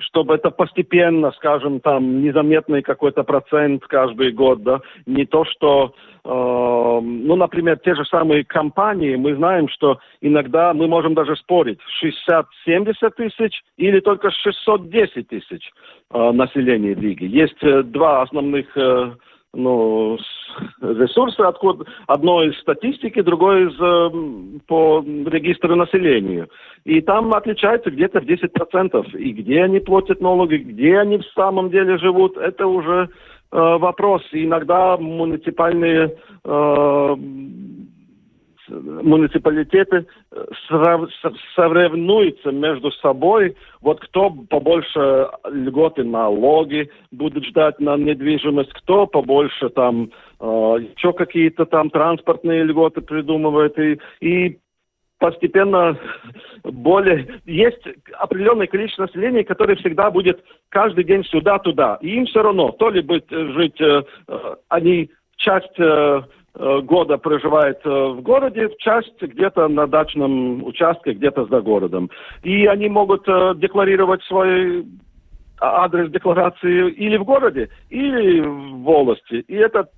[0.03, 6.29] чтобы это постепенно, скажем, там незаметный какой-то процент каждый год, да, не то, что, э,
[6.29, 12.95] ну, например, те же самые компании, мы знаем, что иногда мы можем даже спорить, 60-70
[13.17, 15.71] тысяч или только 610 тысяч
[16.11, 17.25] э, населения Риги.
[17.25, 19.13] Есть э, два основных э,
[19.55, 20.19] ну,
[20.81, 26.49] ресурсы, откуда одно из статистики, другое из э, по регистру населения.
[26.85, 29.17] И там отличается где-то в 10%.
[29.17, 33.09] И где они платят налоги, где они в самом деле живут, это уже
[33.51, 34.23] э, вопрос.
[34.33, 37.17] И иногда муниципальные э,
[38.69, 40.45] муниципалитеты э,
[41.55, 50.11] соревнуются между собой, вот кто побольше льготы налоги будет ждать на недвижимость, кто побольше там
[50.41, 53.79] э, еще какие-то там транспортные льготы придумывает.
[53.79, 54.59] И, и
[55.19, 55.99] постепенно
[56.65, 57.41] более...
[57.45, 57.83] Есть
[58.19, 61.99] определенное количество населения, которое всегда будет каждый день сюда-туда.
[62.01, 63.81] И им все равно, то ли быть жить...
[64.69, 65.77] Они часть
[66.55, 72.11] года проживает в городе, часть где-то на дачном участке, где-то за городом.
[72.43, 73.25] И они могут
[73.59, 74.85] декларировать свой
[75.61, 79.45] адрес декларации или в городе, или в волости.
[79.47, 79.89] И это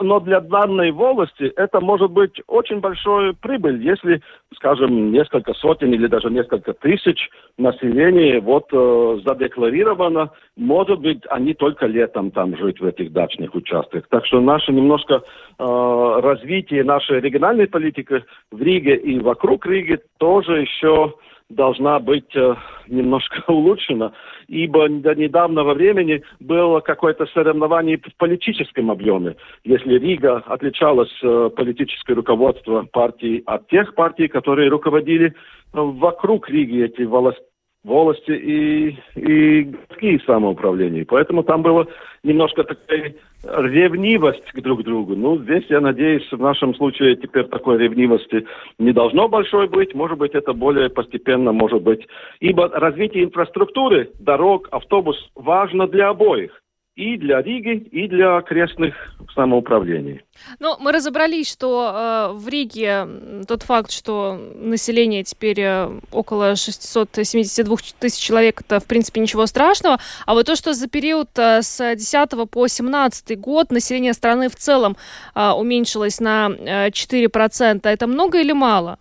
[0.00, 4.20] но для данной волости это может быть очень большой прибыль, если,
[4.54, 11.86] скажем, несколько сотен или даже несколько тысяч населения вот э, задекларировано, может быть, они только
[11.86, 14.04] летом там жить в этих дачных участках.
[14.08, 15.22] Так что наше немножко
[15.58, 21.14] э, развитие нашей региональной политики в Риге и вокруг Риги тоже еще
[21.54, 22.54] должна быть э,
[22.88, 24.12] немножко улучшена,
[24.48, 29.36] ибо до недавнего времени было какое-то соревнование в политическом объеме.
[29.64, 35.32] Если Рига отличалась э, политическое руководство партии от тех партий, которые руководили э,
[35.72, 37.42] вокруг Риги эти волости,
[37.84, 41.04] волости и, и городские самоуправления.
[41.04, 41.86] Поэтому там было
[42.22, 43.14] немножко такая
[43.44, 45.16] ревнивость к друг другу.
[45.16, 48.46] Ну, здесь, я надеюсь, в нашем случае теперь такой ревнивости
[48.78, 49.94] не должно большой быть.
[49.94, 52.06] Может быть, это более постепенно может быть.
[52.40, 56.61] Ибо развитие инфраструктуры, дорог, автобус важно для обоих
[56.94, 58.94] и для Риги, и для окрестных
[59.34, 60.20] самоуправлений.
[60.60, 63.06] Ну, мы разобрались, что э, в Риге
[63.48, 69.98] тот факт, что население теперь э, около 672 тысяч человек, это, в принципе, ничего страшного.
[70.26, 74.56] А вот то, что за период э, с 10 по 17 год население страны в
[74.56, 74.96] целом
[75.34, 78.98] э, уменьшилось на э, 4%, это много или мало?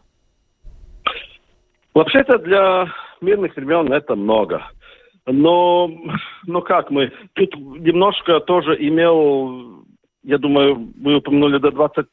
[1.94, 2.88] Вообще-то для
[3.20, 4.64] мирных времен это много.
[5.32, 5.90] Но,
[6.46, 9.84] ну как мы, тут немножко тоже имел,
[10.24, 12.06] я думаю, вы упомянули до 20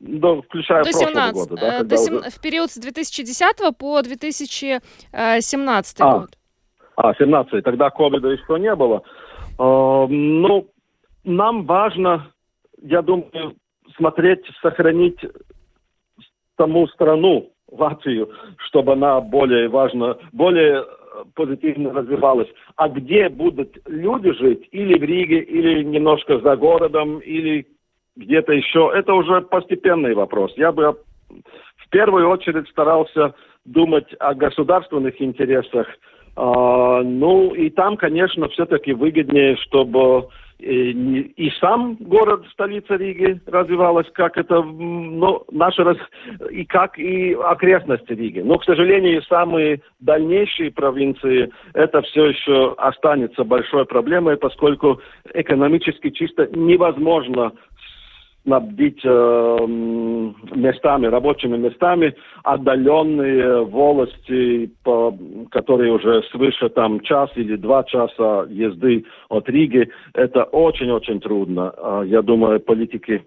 [0.00, 2.30] до, включая до 17, года, да, э, до 7, уже...
[2.30, 6.30] В период с 2010 по 2017 а, год.
[6.96, 9.02] А, 17 тогда ковида еще не было.
[9.58, 10.70] Э, ну,
[11.24, 12.32] нам важно,
[12.82, 13.56] я думаю,
[13.96, 15.18] смотреть, сохранить
[16.56, 18.30] саму страну, Латвию,
[18.66, 20.84] чтобы она более важно, более
[21.34, 22.48] позитивно развивалась.
[22.76, 27.66] А где будут люди жить, или в Риге, или немножко за городом, или
[28.16, 30.52] где-то еще, это уже постепенный вопрос.
[30.56, 30.96] Я бы
[31.76, 35.86] в первую очередь старался думать о государственных интересах.
[36.36, 40.28] А, ну и там, конечно, все-таки выгоднее, чтобы
[40.60, 45.96] и, и сам город, столица Риги развивалась, как это, ну, наша, раз,
[46.50, 48.40] и как и окрестности Риги.
[48.40, 55.00] Но, к сожалению, самые дальнейшие провинции, это все еще останется большой проблемой, поскольку
[55.32, 57.52] экономически чисто невозможно
[58.44, 65.14] снабдить э, местами, рабочими местами отдаленные волости, по,
[65.50, 69.88] которые уже свыше там час или два часа езды от Риги.
[70.14, 71.72] Это очень-очень трудно.
[71.76, 73.22] А я думаю, политики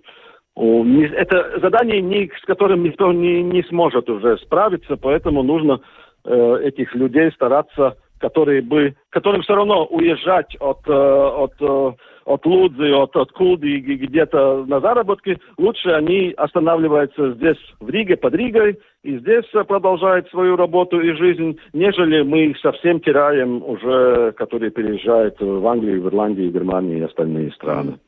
[0.56, 5.82] это задание, с которым никто не, не сможет уже справиться, поэтому нужно
[6.26, 11.92] э, этих людей стараться, которые бы, которым все равно уезжать от, э, от э,
[12.26, 18.34] от Лудзы, от, от Куды где-то на заработки, лучше они останавливаются здесь, в Риге, под
[18.36, 24.72] Ригой, и здесь продолжают свою работу и жизнь, нежели мы их совсем теряем уже, которые
[24.72, 28.00] переезжают в Англию, в Ирландию, в Германию и остальные страны.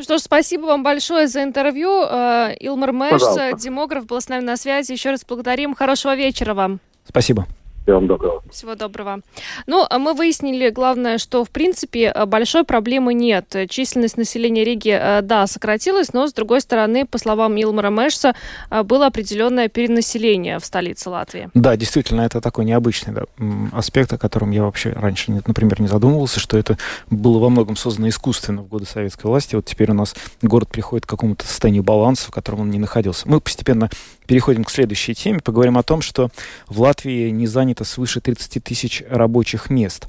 [0.00, 2.02] Что ж, спасибо вам большое за интервью.
[2.04, 3.22] Э, Илмар Мэш,
[3.60, 4.92] демограф, был с нами на связи.
[4.92, 5.74] Еще раз благодарим.
[5.74, 6.78] Хорошего вечера вам.
[7.04, 7.46] Спасибо.
[7.86, 8.42] Всего вам доброго.
[8.50, 9.20] Всего доброго.
[9.68, 13.54] Ну, а мы выяснили, главное, что, в принципе, э, большой проблемы нет.
[13.68, 18.34] Численность населения Риги, э, да, сократилась, но, с другой стороны, по словам Илмара Мэшса,
[18.70, 21.48] э, было определенное перенаселение в столице Латвии.
[21.54, 23.22] Да, действительно, это такой необычный да,
[23.70, 26.76] аспект, о котором я вообще раньше, например, не задумывался, что это
[27.08, 29.54] было во многом создано искусственно в годы советской власти.
[29.54, 33.28] Вот теперь у нас город приходит к какому-то состоянию баланса, в котором он не находился.
[33.28, 33.90] Мы постепенно
[34.26, 35.40] переходим к следующей теме.
[35.40, 36.30] Поговорим о том, что
[36.68, 40.06] в Латвии не занято свыше 30 тысяч рабочих мест.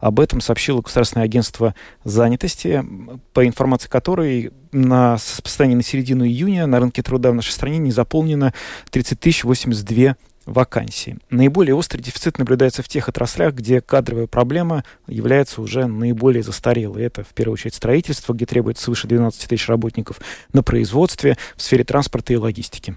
[0.00, 2.84] Об этом сообщило Государственное агентство занятости,
[3.32, 7.90] по информации которой на состоянии на середину июня на рынке труда в нашей стране не
[7.90, 8.52] заполнено
[8.90, 10.16] 30 тысяч 82
[10.48, 11.18] вакансий.
[11.30, 17.02] Наиболее острый дефицит наблюдается в тех отраслях, где кадровая проблема является уже наиболее застарелой.
[17.02, 20.20] Это, в первую очередь, строительство, где требуется свыше 12 тысяч работников
[20.52, 22.94] на производстве, в сфере транспорта и логистики.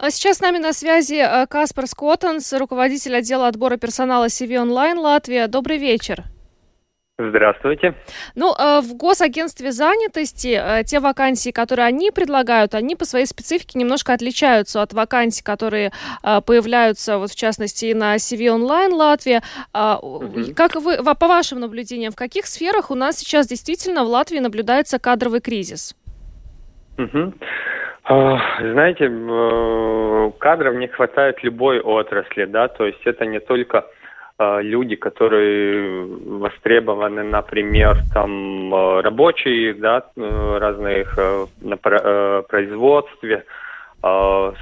[0.00, 4.96] А сейчас с нами на связи э, Каспар Скоттенс, руководитель отдела отбора персонала CV Онлайн
[4.96, 5.48] Латвия.
[5.48, 6.22] Добрый вечер.
[7.18, 7.96] Здравствуйте.
[8.36, 13.76] Ну, э, в госагентстве занятости э, те вакансии, которые они предлагают, они по своей специфике
[13.76, 15.90] немножко отличаются от вакансий, которые
[16.22, 19.42] появляются, вот в частности, на CV онлайн Латвия.
[19.74, 20.54] Угу.
[20.54, 25.00] Как вы, по вашим наблюдениям, в каких сферах у нас сейчас действительно в Латвии наблюдается
[25.00, 25.96] кадровый кризис?
[26.98, 27.34] Угу.
[28.08, 29.08] Знаете,
[30.38, 33.84] кадров не хватает любой отрасли, да, то есть это не только
[34.40, 36.06] Э, люди, которые
[36.38, 41.18] востребованы, например, там э, рабочие, да, э, разных
[41.60, 43.44] на производстве,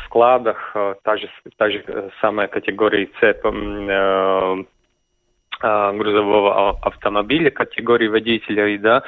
[0.07, 1.29] складах, та же,
[1.59, 4.65] та же самая категория С
[5.61, 9.03] грузового автомобиля, категории водителей, да,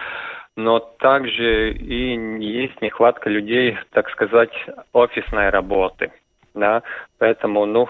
[0.59, 4.53] но также и есть нехватка людей, так сказать,
[4.93, 6.11] офисной работы
[6.59, 6.83] да,
[7.19, 7.89] поэтому, ну,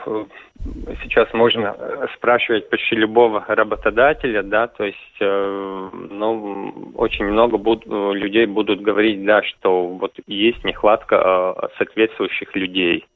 [1.03, 1.75] сейчас можно
[2.15, 9.25] спрашивать почти любого работодателя, да, то есть, э, ну, очень много буд людей будут говорить,
[9.25, 13.07] да, что вот есть нехватка э, соответствующих людей.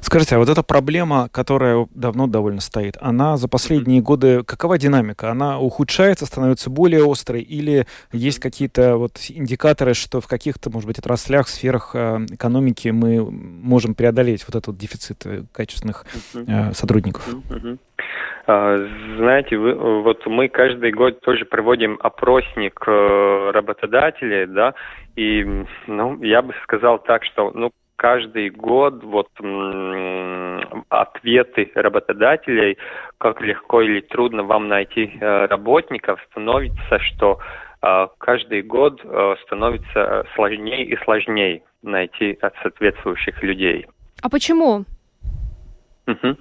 [0.00, 5.30] Скажите, а вот эта проблема, которая давно довольно стоит, она за последние годы, какова динамика?
[5.30, 10.98] Она ухудшается, становится более острой или есть какие-то вот индикаторы, что в каких-то, может быть,
[10.98, 17.28] отраслях, сферах э, экономики мы можем преодолеть вот этот дефицит э, качественных э, сотрудников?
[18.46, 18.76] А,
[19.16, 24.74] знаете, вы, вот мы каждый год тоже проводим опросник работодателей, да,
[25.16, 27.70] и, ну, я бы сказал так, что, ну,
[28.04, 29.28] каждый год вот
[30.90, 32.76] ответы работодателей,
[33.16, 37.38] как легко или трудно вам найти э, работников, становится, что
[37.80, 43.86] э, каждый год э, становится сложнее и сложнее найти соответствующих людей.
[44.22, 44.84] А почему?
[46.06, 46.36] Угу.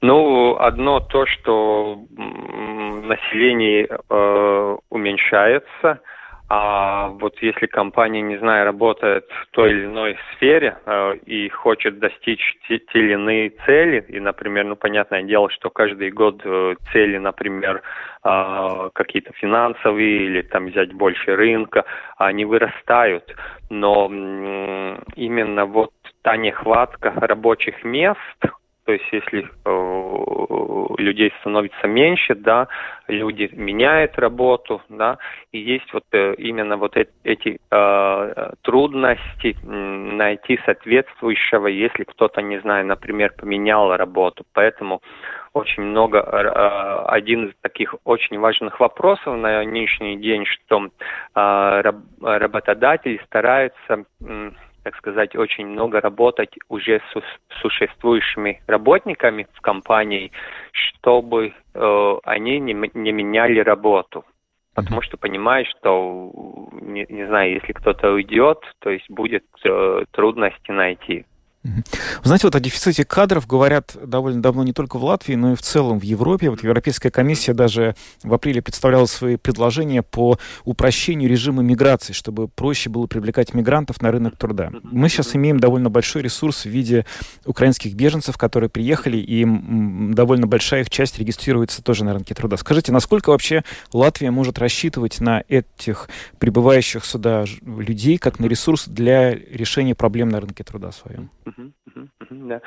[0.00, 6.00] Ну, одно то, что население э, уменьшается,
[6.48, 11.98] а вот если компания, не знаю, работает в той или иной сфере э, и хочет
[11.98, 16.76] достичь те, те или иные цели, и, например, ну, понятное дело, что каждый год э,
[16.92, 17.82] цели, например,
[18.22, 21.84] э, какие-то финансовые или там взять больше рынка,
[22.16, 23.34] они вырастают,
[23.68, 25.90] но э, именно вот
[26.22, 28.18] та нехватка рабочих мест,
[28.86, 32.68] то есть если э, людей становится меньше, да,
[33.08, 35.18] люди меняют работу, да,
[35.50, 42.86] и есть вот э, именно вот эти, э, трудности найти соответствующего, если кто-то, не знаю,
[42.86, 44.44] например, поменял работу.
[44.52, 45.02] Поэтому
[45.52, 50.90] очень много, э, один из таких очень важных вопросов на нынешний день, что
[51.34, 54.04] э, работодатели стараются
[54.86, 60.30] так сказать, очень много работать уже с существующими работниками в компании,
[60.70, 64.24] чтобы э, они не, не меняли работу.
[64.76, 66.30] Потому что понимаешь, что,
[66.80, 71.26] не, не знаю, если кто-то уйдет, то есть будет э, трудности найти.
[72.22, 75.62] Знаете, вот о дефиците кадров говорят довольно давно не только в Латвии, но и в
[75.62, 76.50] целом в Европе.
[76.50, 82.90] Вот Европейская комиссия даже в апреле представляла свои предложения по упрощению режима миграции, чтобы проще
[82.90, 84.70] было привлекать мигрантов на рынок труда.
[84.82, 87.06] Мы сейчас имеем довольно большой ресурс в виде
[87.44, 89.44] украинских беженцев, которые приехали, и
[90.14, 92.56] довольно большая их часть регистрируется тоже на рынке труда.
[92.56, 93.62] Скажите, насколько вообще
[93.92, 96.08] Латвия может рассчитывать на этих
[96.38, 101.30] прибывающих сюда людей как на ресурс для решения проблем на рынке труда своем?
[101.58, 102.15] Mm-hmm, mm-hmm.
[102.30, 102.60] Да.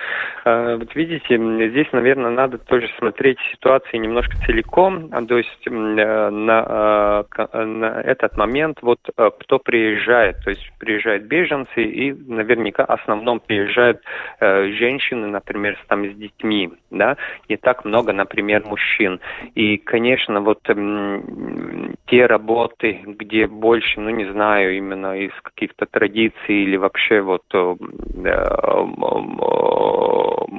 [0.45, 1.37] А, вот видите,
[1.69, 8.01] здесь, наверное, надо тоже смотреть ситуации немножко целиком, а, то есть э, на, а, на
[8.01, 14.01] этот момент вот э, кто приезжает, то есть приезжают беженцы и наверняка в основном приезжают
[14.39, 17.17] э, женщины, например, там с детьми, да,
[17.49, 19.19] не так много, например, мужчин.
[19.55, 20.59] И, конечно, вот
[22.07, 27.43] те работы, где больше, ну не знаю, именно из каких-то традиций или вообще вот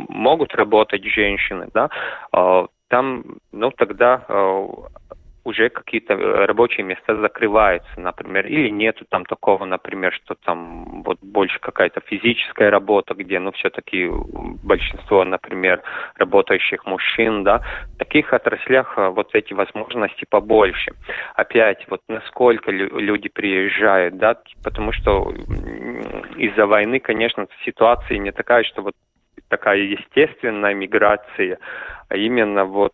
[0.09, 1.89] могут работать женщины, да,
[2.33, 4.69] а, там, ну, тогда а,
[5.45, 6.17] уже какие-то
[6.47, 12.71] рабочие места закрываются, например, или нету там такого, например, что там вот больше какая-то физическая
[12.71, 14.09] работа, где, ну, все-таки
[14.63, 15.83] большинство, например,
[16.17, 17.63] работающих мужчин, да,
[17.95, 20.93] в таких отраслях а, вот эти возможности побольше.
[21.35, 25.33] Опять, вот насколько люди приезжают, да, потому что
[26.37, 28.95] из-за войны, конечно, ситуация не такая, что вот
[29.49, 31.59] такая естественная миграция,
[32.11, 32.93] а именно вот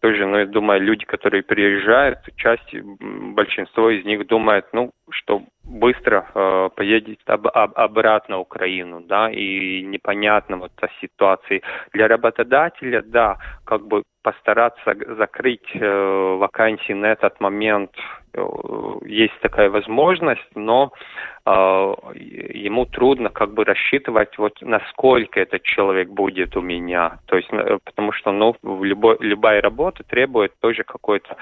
[0.00, 6.30] тоже, ну, я думаю, люди, которые приезжают, часть, большинство из них думает, ну, что быстро
[6.34, 11.62] э, поедет об, об, обратно в Украину, да, и непонятно вот о ситуации.
[11.92, 17.90] Для работодателя, да, как бы постараться закрыть э, вакансии на этот момент
[18.34, 18.44] э,
[19.06, 20.92] есть такая возможность, но
[21.46, 21.50] э,
[22.14, 27.78] ему трудно как бы рассчитывать вот насколько этот человек будет у меня, то есть э,
[27.84, 31.36] потому что ну любой любая работа требует тоже какой-то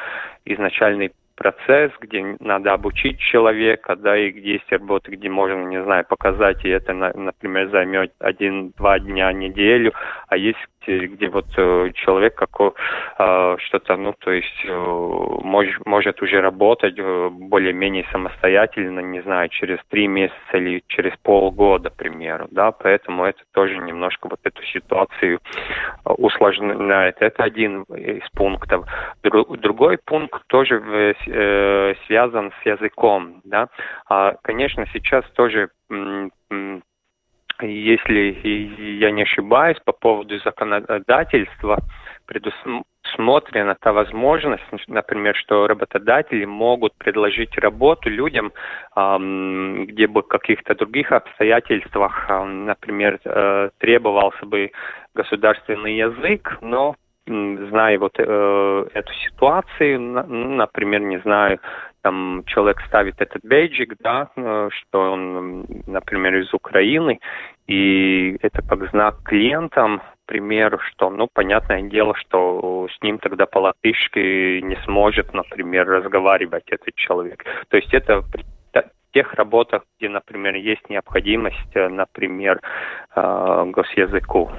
[0.45, 6.05] изначальный процесс, где надо обучить человека, да, и где есть работы, где можно, не знаю,
[6.09, 9.93] показать, и это, например, займет один-два дня, неделю,
[10.28, 14.70] а есть где, где вот э, человек как э, что-то, ну, то есть э,
[15.43, 21.91] мож, может уже работать э, более-менее самостоятельно, не знаю, через три месяца или через полгода,
[21.91, 25.41] к примеру, да, поэтому это тоже немножко вот эту ситуацию
[26.05, 27.16] э, усложняет.
[27.20, 28.87] Это один из пунктов.
[29.22, 33.68] Друг, другой пункт тоже э, э, связан с языком, да.
[34.09, 35.70] А, конечно, сейчас тоже
[37.62, 41.79] если я не ошибаюсь, по поводу законодательства
[42.27, 48.53] предусмотрена та возможность, например, что работодатели могут предложить работу людям,
[48.95, 54.72] где бы в каких-то других обстоятельствах, например, э, требовался бы
[55.14, 56.97] государственный язык, но
[57.27, 61.59] зная вот э, эту ситуацию, например, не знаю,
[62.03, 67.18] там человек ставит этот бейджик, да, э, что он, например, из Украины,
[67.66, 74.61] и это как знак клиентам, пример, что, ну, понятное дело, что с ним тогда по-латышски
[74.61, 77.45] не сможет, например, разговаривать этот человек.
[77.68, 78.22] То есть это
[79.17, 82.61] тех работах, где, например, есть необходимость, э, например,
[83.14, 84.51] э, госязыку.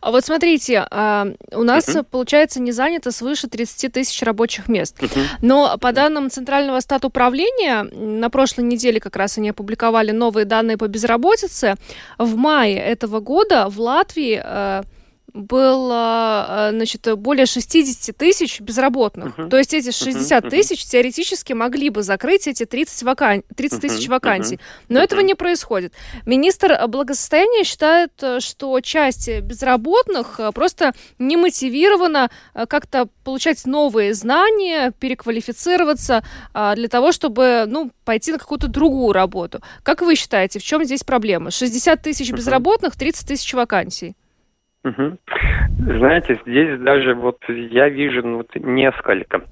[0.00, 2.06] А вот смотрите, а, у нас, uh-huh.
[2.10, 5.02] получается, не занято свыше 30 тысяч рабочих мест.
[5.02, 5.20] Uh-huh.
[5.42, 10.78] Но по данным Центрального стат управления, на прошлой неделе как раз они опубликовали новые данные
[10.78, 11.74] по безработице.
[12.16, 14.82] В мае этого года в Латвии э,
[15.34, 19.38] было, значит, более 60 тысяч безработных.
[19.38, 19.48] Uh-huh.
[19.48, 20.50] То есть эти 60 uh-huh.
[20.50, 23.42] тысяч теоретически могли бы закрыть эти 30, вакан...
[23.56, 24.10] 30 тысяч uh-huh.
[24.10, 24.60] вакансий.
[24.88, 25.04] Но uh-huh.
[25.04, 25.94] этого не происходит.
[26.26, 32.30] Министр благосостояния считает, что часть безработных просто не мотивирована
[32.68, 39.62] как-то получать новые знания, переквалифицироваться для того, чтобы, ну, пойти на какую-то другую работу.
[39.82, 41.50] Как вы считаете, в чем здесь проблема?
[41.50, 44.14] 60 тысяч безработных, 30 тысяч вакансий.
[44.84, 45.16] Угу.
[45.78, 49.42] Знаете, здесь даже вот я вижу ну, вот несколько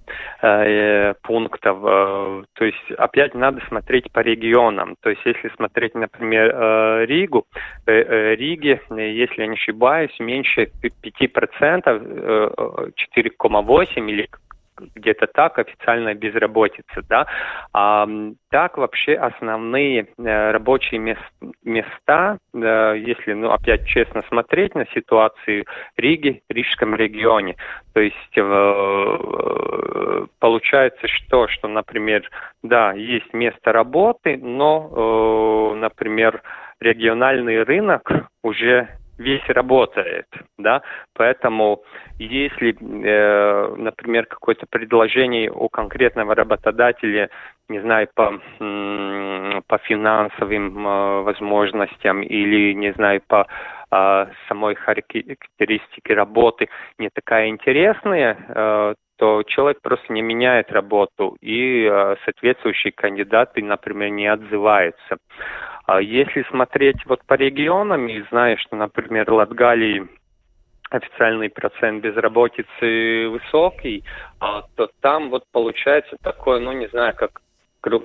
[0.43, 1.79] э, пунктов.
[1.85, 4.97] Э, то есть опять надо смотреть по регионам.
[5.01, 7.47] То есть если смотреть, например, э, Ригу,
[7.87, 14.29] э, э, Риге, если я не ошибаюсь, меньше 5%, э, 4,8 или
[14.95, 17.27] где-то так официальная безработица, да.
[17.73, 18.09] А,
[18.51, 21.21] так вообще основные э, рабочие мест,
[21.65, 25.65] места, э, если, ну, опять честно смотреть на ситуацию
[25.97, 27.57] Риги, Рижском регионе,
[27.95, 32.29] то есть э, э, получается что, что, например,
[32.63, 36.43] да, есть место работы, но, например,
[36.81, 38.11] региональный рынок
[38.43, 38.89] уже
[39.21, 40.27] весь работает,
[40.59, 40.83] да,
[41.15, 41.83] поэтому
[42.19, 47.29] если, э, например, какое-то предложение у конкретного работодателя,
[47.69, 48.41] не знаю, по,
[49.67, 53.47] по финансовым э, возможностям или, не знаю, по
[53.91, 56.69] э, самой характеристике работы
[56.99, 64.09] не такая интересная, э, то человек просто не меняет работу, и э, соответствующие кандидаты, например,
[64.09, 65.19] не отзываются.
[65.85, 70.09] А если смотреть вот по регионам, и зная, что, например, Латгалии
[70.89, 74.05] официальный процент безработицы высокий,
[74.41, 77.43] а, то там вот получается такое, ну не знаю, как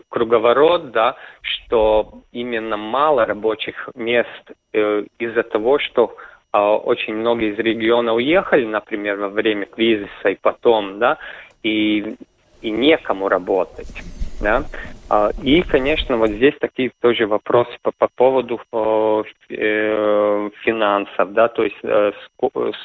[0.10, 6.18] круговорот, да, что именно мало рабочих мест э, из-за того, что
[6.62, 11.18] очень многие из региона уехали, например, во время кризиса и потом, да,
[11.64, 12.16] и,
[12.62, 13.92] и некому работать.
[14.42, 14.64] Да?
[15.08, 18.60] А, и, конечно, вот здесь такие тоже вопросы по, по поводу
[19.50, 22.12] э, финансов, да, то есть э,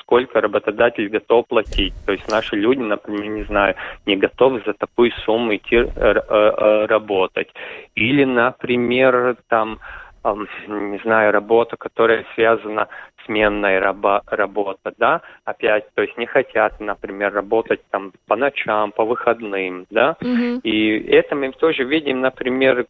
[0.01, 1.95] сколько работодатель готов платить.
[2.05, 7.49] То есть наши люди, например, не знаю, не готовы за такую сумму идти э, работать.
[7.95, 9.79] Или, например, там
[10.23, 12.89] не знаю, работа, которая связана
[13.25, 19.05] сменная раба, работа, да, опять, то есть не хотят, например, работать там по ночам, по
[19.05, 20.61] выходным, да, mm-hmm.
[20.63, 22.87] и это мы тоже видим, например,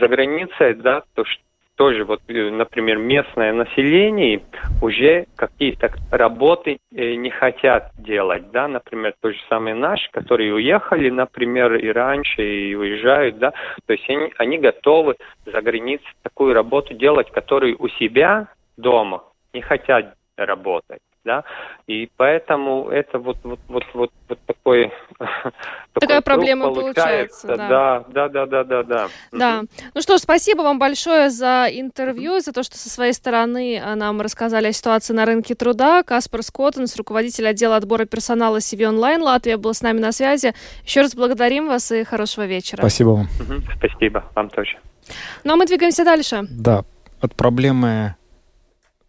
[0.00, 1.42] за границей, да, то, что
[1.76, 4.42] тоже вот, э, например, местное население
[4.82, 11.10] уже какие-то работы э, не хотят делать, да, например, то же самое наши, которые уехали,
[11.10, 13.52] например, и раньше, и уезжают, да,
[13.86, 19.60] то есть они, они готовы за границей такую работу делать, которую у себя дома не
[19.60, 21.44] хотят работать да,
[21.88, 24.92] и поэтому это вот вот вот вот, вот такой
[25.92, 28.04] такая проблема получается, получается да.
[28.08, 29.62] да, да, да, да, да, да.
[29.92, 33.96] Ну что ж, спасибо вам большое за интервью, за то, что со своей стороны а,
[33.96, 36.02] нам рассказали о ситуации на рынке труда.
[36.04, 40.54] Каспар Скоттенс, руководитель отдела отбора персонала CV Онлайн Латвия, был с нами на связи.
[40.84, 42.78] Еще раз благодарим вас и хорошего вечера.
[42.78, 43.28] Спасибо вам.
[43.76, 44.78] Спасибо вам тоже.
[45.42, 46.46] Ну а мы двигаемся дальше.
[46.50, 46.84] Да,
[47.20, 48.14] от проблемы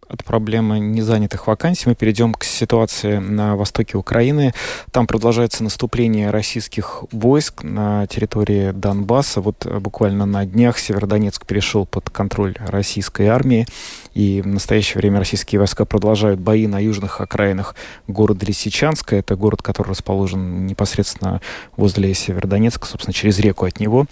[0.09, 4.53] от проблемы незанятых вакансий мы перейдем к ситуации на востоке Украины.
[4.91, 9.41] Там продолжается наступление российских войск на территории Донбасса.
[9.41, 13.65] Вот э, буквально на днях Северодонецк перешел под контроль российской армии.
[14.13, 17.75] И в настоящее время российские войска продолжают бои на южных окраинах
[18.07, 19.15] города Лисичанска.
[19.15, 21.41] Это город, который расположен непосредственно
[21.75, 24.05] возле Северодонецка, собственно, через реку от него.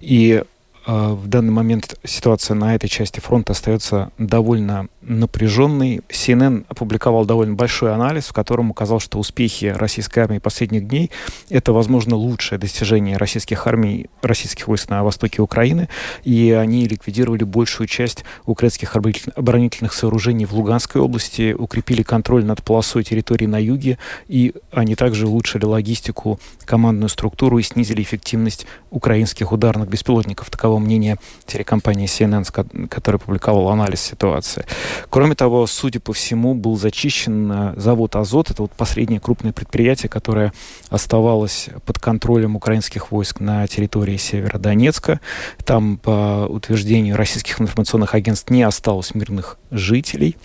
[0.00, 0.44] И
[0.88, 6.00] в данный момент ситуация на этой части фронта остается довольно напряженный.
[6.08, 11.10] CNN опубликовал довольно большой анализ, в котором указал, что успехи российской армии последних дней—
[11.50, 15.90] это, возможно, лучшее достижение российских армий, российских войск на востоке Украины,
[16.24, 23.04] и они ликвидировали большую часть украинских оборонительных сооружений в Луганской области, укрепили контроль над полосой
[23.04, 29.90] территории на юге, и они также улучшили логистику, командную структуру и снизили эффективность украинских ударных
[29.90, 30.48] беспилотников.
[30.48, 34.64] Таково мнение телекомпании CNN, которая публиковала анализ ситуации.
[35.10, 38.50] Кроме того, судя по всему, был зачищен э, завод «Азот».
[38.50, 40.52] Это вот последнее крупное предприятие, которое
[40.90, 45.20] оставалось под контролем украинских войск на территории Северодонецка.
[45.64, 50.36] Там, по утверждению российских информационных агентств, не осталось мирных жителей.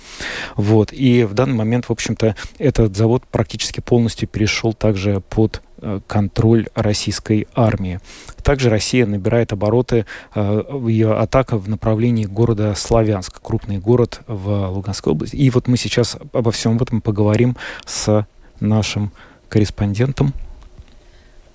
[0.55, 0.91] Вот.
[0.91, 5.61] И в данный момент, в общем-то, этот завод практически полностью перешел также под
[6.07, 7.99] контроль российской армии.
[8.43, 10.05] Также Россия набирает обороты,
[10.35, 15.35] э, ее атака в направлении города Славянск, крупный город в Луганской области.
[15.35, 17.55] И вот мы сейчас обо всем этом поговорим
[17.85, 18.25] с
[18.59, 19.11] нашим
[19.49, 20.33] корреспондентом.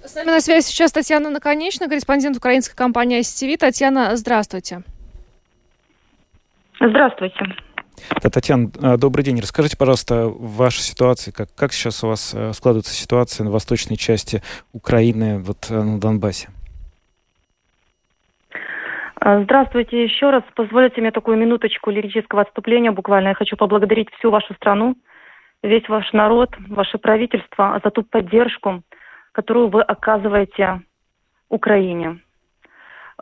[0.04, 3.58] С нами на связи сейчас Татьяна Наконечна, корреспондент украинской компании STV.
[3.58, 4.82] Татьяна, здравствуйте.
[6.80, 7.67] Здравствуйте.
[8.22, 9.40] Да, Татьяна, э, добрый день.
[9.40, 14.42] Расскажите, пожалуйста, ваша ситуация, как, как сейчас у вас э, складывается ситуация на восточной части
[14.72, 16.48] Украины, вот э, на Донбассе?
[19.20, 20.44] Здравствуйте еще раз.
[20.54, 23.28] Позволите мне такую минуточку лирического отступления буквально.
[23.28, 24.96] Я хочу поблагодарить всю вашу страну,
[25.62, 28.82] весь ваш народ, ваше правительство за ту поддержку,
[29.32, 30.82] которую вы оказываете
[31.48, 32.20] Украине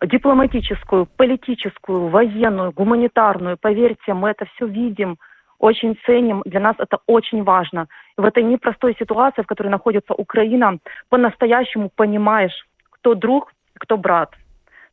[0.05, 3.57] дипломатическую, политическую, военную, гуманитарную.
[3.57, 5.17] Поверьте, мы это все видим,
[5.59, 6.43] очень ценим.
[6.45, 7.89] Для нас это очень важно.
[8.19, 10.79] И в этой непростой ситуации, в которой находится Украина,
[11.09, 14.35] по-настоящему понимаешь, кто друг, кто брат.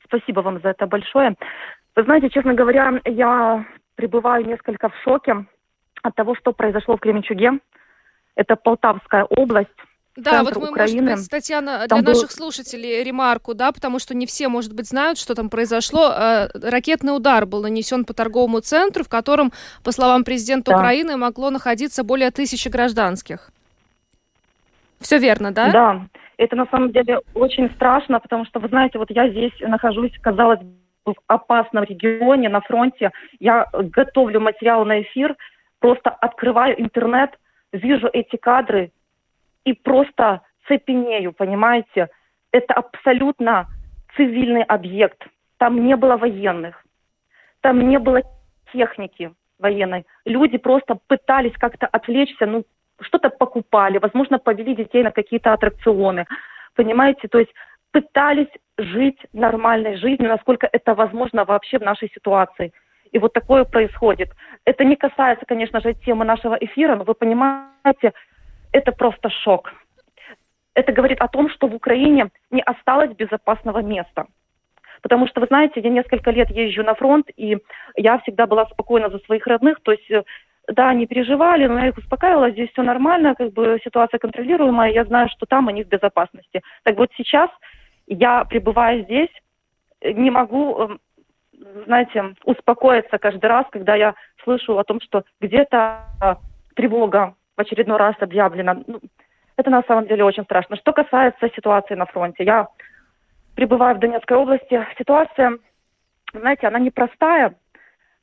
[0.06, 1.36] Спасибо вам за это большое.
[1.96, 5.46] Вы знаете, честно говоря, я пребываю несколько в шоке
[6.02, 7.60] от того, что произошло в Кременчуге.
[8.36, 9.70] Это Полтавская область.
[10.16, 11.02] Да, вот мы, Украины.
[11.02, 12.14] может быть, Татьяна, там для был...
[12.14, 16.12] наших слушателей ремарку, да, потому что не все, может быть, знают, что там произошло.
[16.12, 19.52] Э, ракетный удар был нанесен по торговому центру, в котором,
[19.84, 20.78] по словам президента да.
[20.78, 23.50] Украины, могло находиться более тысячи гражданских.
[25.00, 25.72] Все верно, да?
[25.72, 26.02] Да.
[26.38, 30.60] Это на самом деле очень страшно, потому что, вы знаете, вот я здесь нахожусь, казалось
[30.60, 30.74] бы,
[31.06, 33.12] в опасном регионе, на фронте.
[33.40, 35.36] Я готовлю материал на эфир,
[35.80, 37.32] просто открываю интернет,
[37.72, 38.92] вижу эти кадры,
[39.66, 42.10] и просто цепенею, понимаете?
[42.52, 43.68] Это абсолютно
[44.16, 45.28] цивильный объект.
[45.58, 46.84] Там не было военных,
[47.62, 48.22] там не было
[48.72, 50.06] техники военной.
[50.26, 52.66] Люди просто пытались как-то отвлечься, ну,
[53.02, 56.26] что-то покупали, возможно, повели детей на какие-то аттракционы.
[56.76, 57.54] Понимаете, то есть
[57.92, 62.74] пытались жить нормальной жизнью, насколько это возможно вообще в нашей ситуации.
[63.12, 64.32] И вот такое происходит.
[64.66, 68.14] Это не касается, конечно же, темы нашего эфира, но вы понимаете,
[68.74, 69.72] это просто шок.
[70.76, 74.26] Это говорит о том, что в Украине не осталось безопасного места.
[75.02, 77.58] Потому что, вы знаете, я несколько лет езжу на фронт, и
[77.96, 79.80] я всегда была спокойна за своих родных.
[79.84, 80.24] То есть, э,
[80.68, 85.04] да, они переживали, но я их успокаивала, здесь все нормально, как бы ситуация контролируемая, я
[85.04, 86.62] знаю, что там они в безопасности.
[86.84, 87.50] Так вот сейчас
[88.08, 89.30] я, пребывая здесь,
[90.02, 91.00] не могу, эм,
[91.86, 96.36] знаете, успокоиться каждый раз, когда я слышу о том, что где-то э,
[96.76, 98.84] тревога в очередной раз объявлено.
[98.88, 99.00] Ну,
[99.56, 100.76] это на самом деле очень страшно.
[100.78, 102.68] Что касается ситуации на фронте, я
[103.56, 104.86] пребываю в Донецкой области.
[104.98, 105.60] Ситуация,
[106.34, 107.56] знаете, она непростая.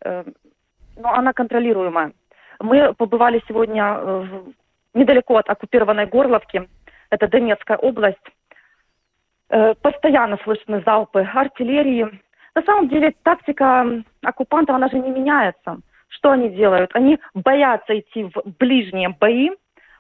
[0.05, 0.25] э,
[0.97, 2.13] но она контролируемая.
[2.59, 4.27] Мы побывали сегодня э,
[4.95, 6.69] недалеко от оккупированной Горловки,
[7.11, 8.19] это Донецкая область.
[9.49, 12.21] Э, постоянно слышны залпы артиллерии.
[12.55, 13.87] На самом деле тактика
[14.23, 15.79] оккупантов, она же не меняется.
[16.11, 16.91] Что они делают?
[16.95, 19.51] Они боятся идти в ближние бои,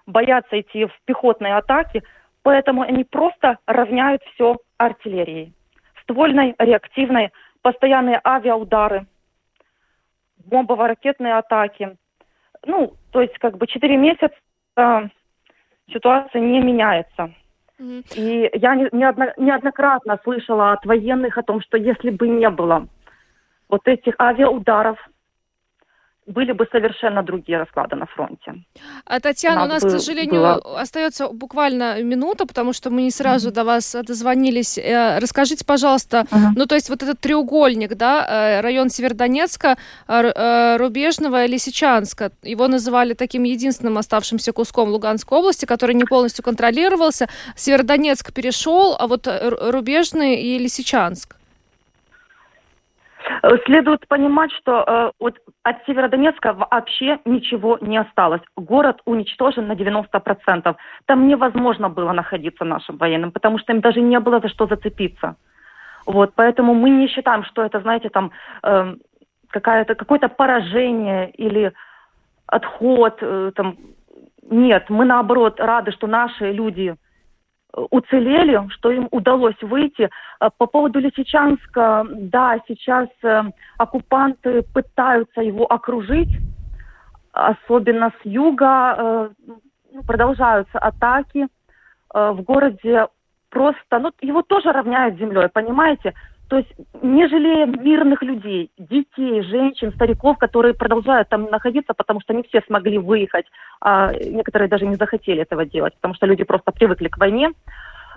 [0.06, 2.02] боятся идти в пехотные атаки,
[2.42, 5.54] поэтому они просто равняют все артиллерией.
[6.02, 7.30] Ствольной, реактивной,
[7.62, 9.06] постоянные авиаудары,
[10.44, 11.96] бомбово-ракетные атаки.
[12.66, 14.34] Ну, то есть как бы 4 месяца
[14.76, 15.08] э,
[15.92, 17.32] ситуация не меняется.
[18.14, 22.88] И я не, неодно, неоднократно слышала от военных о том, что если бы не было
[23.68, 24.98] вот этих авиаударов,
[26.30, 28.54] были бы совершенно другие расклады на фронте.
[29.04, 30.80] А, Татьяна, у нас, бы, к сожалению, было...
[30.80, 33.54] остается буквально минута, потому что мы не сразу mm-hmm.
[33.54, 34.78] до вас дозвонились.
[34.78, 36.52] Э, расскажите, пожалуйста, uh-huh.
[36.56, 39.76] ну, то есть вот этот треугольник, да, э, район Северодонецка,
[40.08, 46.44] э, Рубежного и Лисичанска, его называли таким единственным оставшимся куском Луганской области, который не полностью
[46.44, 47.28] контролировался.
[47.56, 51.39] Северодонецк перешел, а вот Рубежный и Лисичанск.
[53.42, 58.42] Э, следует понимать, что э, вот от Северодонецка вообще ничего не осталось.
[58.56, 60.76] Город уничтожен на 90%.
[61.06, 65.36] Там невозможно было находиться нашим военным, потому что им даже не было за что зацепиться.
[66.06, 68.30] Вот, поэтому мы не считаем, что это, знаете, там
[68.62, 68.96] э,
[69.48, 71.72] какая-то, какое-то поражение или
[72.46, 73.18] отход.
[73.20, 73.76] Э, там.
[74.50, 76.96] Нет, мы наоборот рады, что наши люди
[77.74, 80.10] уцелели, что им удалось выйти.
[80.40, 83.42] Э, по поводу Лисичанска, да, сейчас э,
[83.78, 86.30] оккупанты пытаются его окружить,
[87.32, 88.94] особенно с юга.
[88.98, 89.28] Э,
[89.92, 91.48] ну, продолжаются атаки.
[92.12, 93.06] В городе
[93.50, 96.14] просто, ну, его тоже равняют землей, понимаете?
[96.50, 96.70] То есть
[97.00, 102.60] не жалея мирных людей, детей, женщин, стариков, которые продолжают там находиться, потому что не все
[102.66, 103.46] смогли выехать,
[103.80, 107.52] а некоторые даже не захотели этого делать, потому что люди просто привыкли к войне.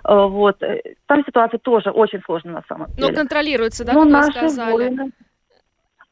[0.04, 0.64] Э, вот.
[1.06, 3.08] Там ситуация тоже очень сложная на самом деле.
[3.08, 4.72] Но контролируется, да, Но как наши вы сказали?
[4.72, 5.12] Воины,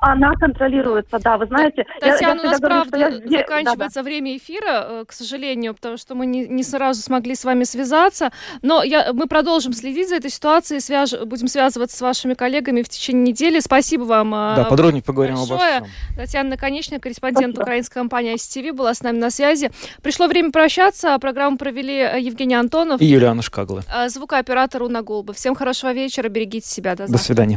[0.02, 1.86] она контролируется, да, вы знаете.
[2.00, 3.12] Татьяна, я, я у нас, говорю, правда, я...
[3.12, 4.04] заканчивается да, да.
[4.04, 8.32] время эфира, э, к сожалению, потому что мы не, не сразу смогли с вами связаться,
[8.64, 11.14] но я, мы продолжим следить за этой ситуацией, свяж...
[11.26, 13.60] будем связываться с вашими коллегами в течение недели.
[13.60, 15.78] Спасибо вам э, Да, подробнее поговорим большое.
[15.78, 16.16] обо всем.
[16.18, 17.62] Татьяна Наконечная, корреспондент Спасибо.
[17.62, 19.70] украинской компании ICTV, была с нами на связи.
[20.02, 23.84] Пришло время прощаться, программу провели э, Евгений Антонов и Юлиана Шкагла.
[24.08, 25.34] Звукооператор Уна Голуба.
[25.34, 27.14] Всем хорошего вечера, берегите себя, до завтра.
[27.14, 27.50] До свидания.